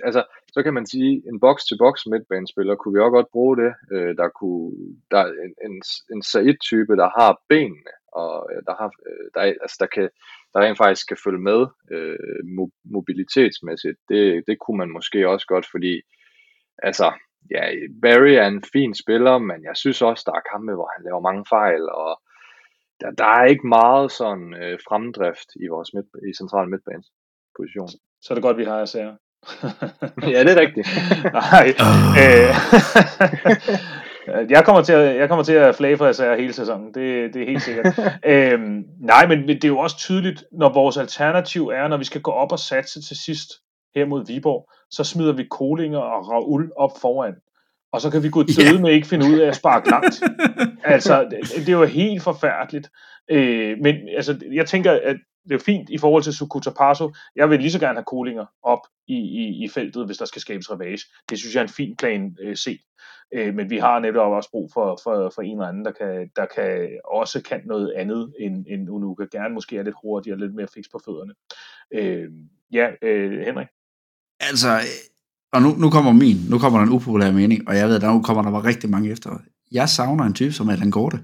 [0.04, 3.72] altså, så kan man sige, en box-til-box midtbanespiller, kunne vi også godt bruge det.
[3.92, 4.72] Øh, der kunne,
[5.10, 9.40] der er en, en, en Said-type, der har benene, og øh, der, har, øh, der,
[9.40, 10.08] altså, der, kan,
[10.52, 11.60] der rent faktisk kan følge med
[11.90, 12.18] øh,
[12.84, 13.98] mobilitetsmæssigt.
[14.08, 16.02] Det, det kunne man måske også godt, fordi
[16.78, 17.12] altså,
[17.50, 17.64] ja,
[18.02, 21.20] Barry er en fin spiller, men jeg synes også, der er kampe, hvor han laver
[21.20, 22.20] mange fejl, og
[23.00, 27.08] der, der er ikke meget sådan øh, fremdrift i vores midt, i central midtbanes
[27.56, 27.88] position.
[28.22, 29.10] Så er det godt, vi har SR
[30.32, 30.88] ja, det er rigtigt.
[31.32, 31.74] Nej.
[32.22, 32.54] Øh,
[34.50, 37.42] jeg, kommer til at, jeg kommer til at flage for SR hele sæsonen, det, det
[37.42, 37.98] er helt sikkert.
[38.24, 42.20] øhm, nej, men det er jo også tydeligt, når vores alternativ er, når vi skal
[42.20, 43.48] gå op og satse til sidst,
[43.94, 47.34] her mod Viborg, så smider vi Kolinger og Raul op foran.
[47.92, 50.22] Og så kan vi gå døde med ikke finde ud af at sparke langt.
[50.84, 52.88] altså, det, det var helt forfærdeligt.
[53.30, 55.16] Øh, men altså, jeg tænker, at
[55.48, 57.12] det er fint i forhold til Sukuta Paso.
[57.36, 60.42] Jeg vil lige så gerne have Kolinger op i, i, i feltet, hvis der skal
[60.42, 61.00] skabes ravage.
[61.30, 62.80] Det synes jeg er en fin plan øh, set.
[63.34, 66.30] Øh, men vi har netop også brug for, for, for en eller anden, der kan,
[66.36, 69.24] der kan også kan noget andet end, end Unuka.
[69.32, 71.32] Gerne måske er lidt hurtigere, lidt mere fix på fødderne.
[71.94, 72.30] Øh,
[72.72, 73.66] ja, øh, Henrik?
[74.40, 74.68] Altså,
[75.52, 78.02] og nu, nu kommer min, nu kommer der en upopulær mening, og jeg ved, at
[78.02, 79.30] der nu kommer der var rigtig mange efter.
[79.72, 81.18] Jeg savner en type som Allan Gorte.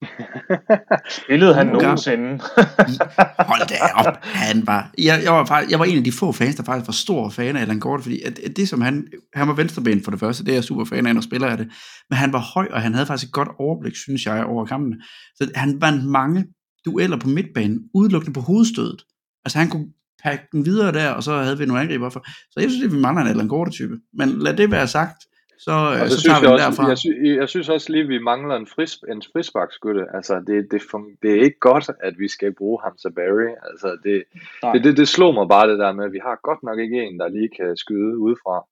[1.22, 2.28] Spillede han nogensinde?
[3.50, 6.32] Hold da op, han var, jeg, jeg, var faktisk, jeg var en af de få
[6.32, 9.06] fans, der faktisk var stor fan af Alan Gorte, fordi at, at det som han,
[9.34, 11.56] han var venstreben for det første, det er jeg super fan af, når spiller af
[11.56, 11.68] det,
[12.10, 15.02] men han var høj, og han havde faktisk et godt overblik, synes jeg, over kampen.
[15.36, 16.44] Så han vandt mange
[16.84, 19.02] dueller på midtbanen, udelukkende på hovedstødet.
[19.44, 19.86] Altså han kunne
[20.22, 22.24] pakke den videre der, og så havde vi nogle angriber for.
[22.50, 23.96] Så jeg synes, at vi mangler en Alan Gorte-type.
[24.14, 25.16] Men lad det være sagt,
[25.64, 26.88] så, og så, så tager vi den også, derfra.
[26.88, 27.06] Jeg, sy,
[27.40, 30.04] jeg synes også lige, at vi mangler en, fris, en frisbakskytte.
[30.14, 30.80] Altså, det, det,
[31.22, 33.50] det er ikke godt, at vi skal bruge Hamza Barry.
[33.70, 34.24] Altså, det,
[34.72, 37.02] det, det, det slår mig bare det der med, at vi har godt nok ikke
[37.02, 38.66] en, der lige kan skyde udefra.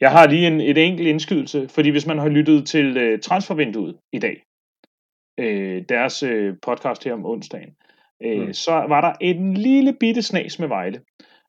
[0.00, 3.96] Jeg har lige en, et enkelt indskydelse, fordi hvis man har lyttet til uh, transfervinduet
[4.12, 4.44] i dag,
[5.40, 7.74] uh, deres uh, podcast her om onsdagen,
[8.26, 8.52] uh, mm.
[8.52, 11.00] så var der en lille bitte snas med Vejle.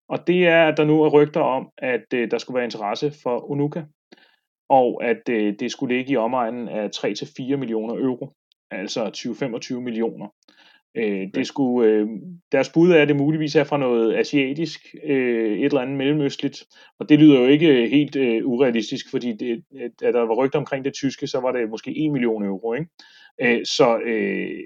[0.09, 3.11] Og det er, at der nu er rygter om, at uh, der skulle være interesse
[3.23, 3.83] for Unuka
[4.69, 8.33] og at øh, det skulle ligge i omegnen af 3-4 millioner euro,
[8.71, 9.05] altså
[9.75, 10.27] 20-25 millioner.
[10.97, 12.07] Øh, det skulle, øh,
[12.51, 16.63] deres bud er, at det muligvis er fra noget asiatisk, øh, et eller andet mellemøstligt,
[16.99, 19.63] og det lyder jo ikke helt øh, urealistisk, fordi det,
[20.01, 22.73] at der var rygter omkring det tyske, så var det måske 1 million euro.
[22.73, 22.89] Ikke?
[23.41, 24.59] Øh, så øh,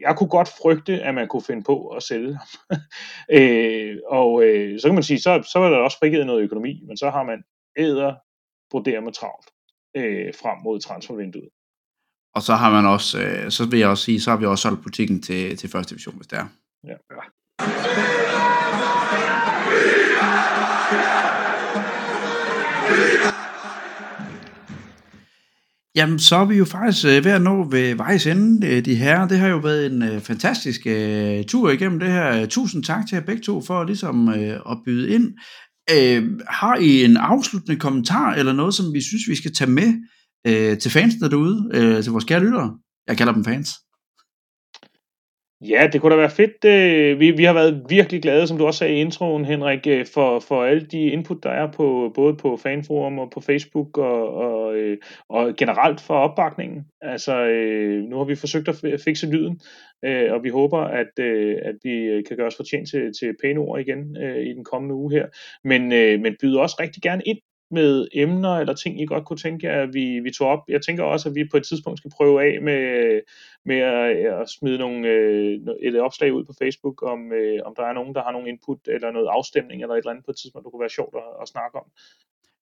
[0.00, 2.80] jeg kunne godt frygte, at man kunne finde på at sælge ham.
[3.38, 6.82] øh, og øh, så kan man sige, så, så var der også frigivet noget økonomi,
[6.86, 7.42] men så har man
[7.78, 8.14] æder
[8.70, 9.48] brodere med travlt
[9.96, 11.48] øh, frem mod transfervinduet.
[12.34, 14.62] Og så har man også, øh, så vil jeg også sige, så har vi også
[14.62, 16.46] solgt butikken til, til første division, hvis det er.
[16.84, 16.96] Ja.
[17.16, 17.22] ja.
[25.98, 28.94] Jamen, så er vi jo faktisk øh, ved at nå ved vejs ende, øh, de
[28.94, 29.28] her.
[29.28, 32.46] Det har jo været en øh, fantastisk øh, tur igennem det her.
[32.46, 35.34] Tusind tak til jer begge to for ligesom øh, at byde ind.
[35.96, 39.94] Øh, har I en afsluttende kommentar, eller noget, som vi synes, vi skal tage med
[40.46, 42.78] øh, til fansene derude, øh, til vores kære lyttere?
[43.08, 43.70] Jeg kalder dem fans.
[45.60, 46.64] Ja, det kunne da være fedt.
[46.64, 50.06] Øh, vi, vi har været virkelig glade, som du også sagde i introen, Henrik, øh,
[50.06, 54.34] for, for alle de input, der er på både på fanforum og på Facebook og,
[54.34, 54.98] og, øh,
[55.28, 56.86] og generelt for opbakningen.
[57.00, 59.60] Altså, øh, nu har vi forsøgt at fikse lyden,
[60.04, 63.60] øh, og vi håber, at, øh, at vi kan gøre os fortjent til, til pæne
[63.60, 65.26] ord igen i den kommende uge her.
[65.64, 65.88] Men,
[66.22, 67.38] men byder også rigtig gerne ind
[67.70, 70.62] med emner eller ting, I godt kunne tænke jer, at vi, vi tog op.
[70.68, 72.80] Jeg tænker også, at vi på et tidspunkt skal prøve af med,
[73.64, 77.84] med at, at smide nogle, øh, et opslag ud på Facebook, om, øh, om der
[77.84, 80.36] er nogen, der har nogen input eller noget afstemning eller et eller andet på et
[80.36, 81.86] tidspunkt, der kunne være sjovt at, at snakke om.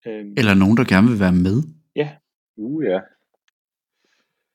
[0.07, 0.35] Øhm.
[0.37, 1.63] Eller nogen, der gerne vil være med.
[1.97, 2.09] Ja.
[2.57, 3.01] Uh, ja.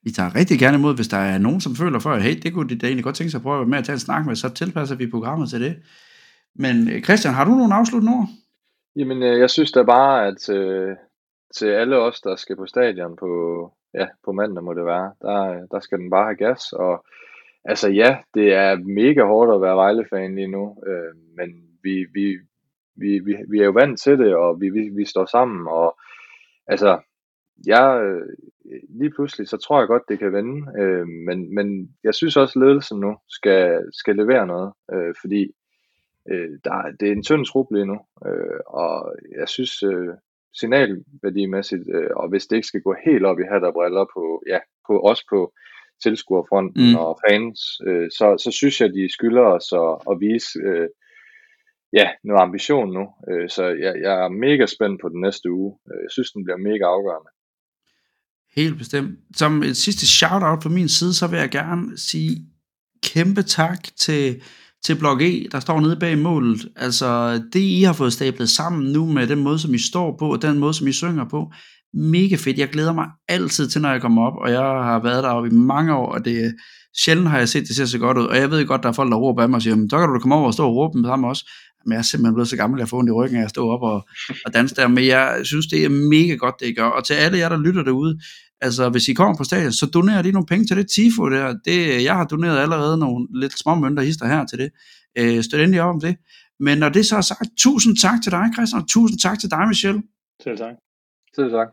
[0.04, 2.54] Vi tager rigtig gerne imod, hvis der er nogen, som føler for, at hey, det
[2.54, 4.00] kunne de da egentlig godt tænke sig at prøve at være med at tage en
[4.00, 5.76] snak med, så tilpasser vi programmet til det.
[6.56, 8.30] Men øh, Christian, har du nogle afsluttende ord?
[8.96, 10.96] Jamen, øh, jeg synes da bare, at øh,
[11.56, 13.30] til alle os, der skal på stadion på,
[13.94, 16.74] ja, på mandag må det være, der, øh, der skal den bare have gas.
[16.74, 17.06] Og
[17.66, 21.50] altså ja, det er mega hårdt at være Vejle-fan lige nu, øh, men
[21.84, 22.38] vi, vi,
[22.96, 25.98] vi, vi, vi er jo vant til det, og vi, vi, vi står sammen, og
[26.68, 27.00] altså,
[27.66, 28.28] jeg, øh,
[29.00, 32.60] lige pludselig, så tror jeg godt, det kan vende, øh, men, men jeg synes også,
[32.60, 35.52] at ledelsen nu skal, skal levere noget, øh, fordi
[36.32, 40.14] øh, der, det er en tynd trup lige nu, øh, og jeg synes øh,
[40.60, 44.44] signalværdimæssigt, øh, og hvis det ikke skal gå helt op i hat og briller på,
[44.48, 45.54] ja, på os på
[46.04, 46.96] tilskuerfronten mm.
[46.96, 50.90] og fans, øh, så, så synes jeg, de skylder os at, at vise øh,
[51.94, 53.06] ja, noget ambition nu.
[53.30, 55.78] Øh, så jeg, jeg er mega spændt på den næste uge.
[55.92, 57.32] Øh, jeg synes, den bliver mega afgørende.
[58.56, 59.20] Helt bestemt.
[59.36, 62.32] Som et sidste shout-out fra min side, så vil jeg gerne sige
[63.04, 64.44] kæmpe tak til
[64.86, 66.68] til blok E, der står nede bag målet.
[66.76, 70.32] Altså, det I har fået stablet sammen nu med den måde, som I står på,
[70.32, 71.52] og den måde, som I synger på,
[71.94, 72.58] mega fedt.
[72.58, 75.54] Jeg glæder mig altid til, når jeg kommer op, og jeg har været deroppe i
[75.54, 76.54] mange år, og det
[77.04, 78.24] sjældent har jeg set, det ser så godt ud.
[78.24, 80.10] Og jeg ved godt, der er folk, der råber af mig og siger, så kan
[80.10, 81.50] du komme over og stå og råbe med sammen også.
[81.86, 83.50] Men jeg er simpelthen blevet så gammel, at jeg får ondt i ryggen, at jeg
[83.50, 84.08] står op og,
[84.46, 84.88] og danser der.
[84.88, 86.86] Men jeg synes, det er mega godt, det I gør.
[86.86, 88.20] Og til alle jer, der lytter derude,
[88.62, 91.56] Altså, hvis I kommer på stadion, så donerer lige nogle penge til det tifo der.
[91.66, 94.70] Det, jeg har doneret allerede nogle lidt små mønter hister her til det.
[95.18, 96.18] Øh, støt endelig op om det.
[96.60, 99.52] Men når det så er sagt, tusind tak til dig, Christian, og tusind tak til
[99.52, 100.02] dig, Michelle.
[100.44, 100.76] Selv tak.
[101.36, 101.68] Selv tak.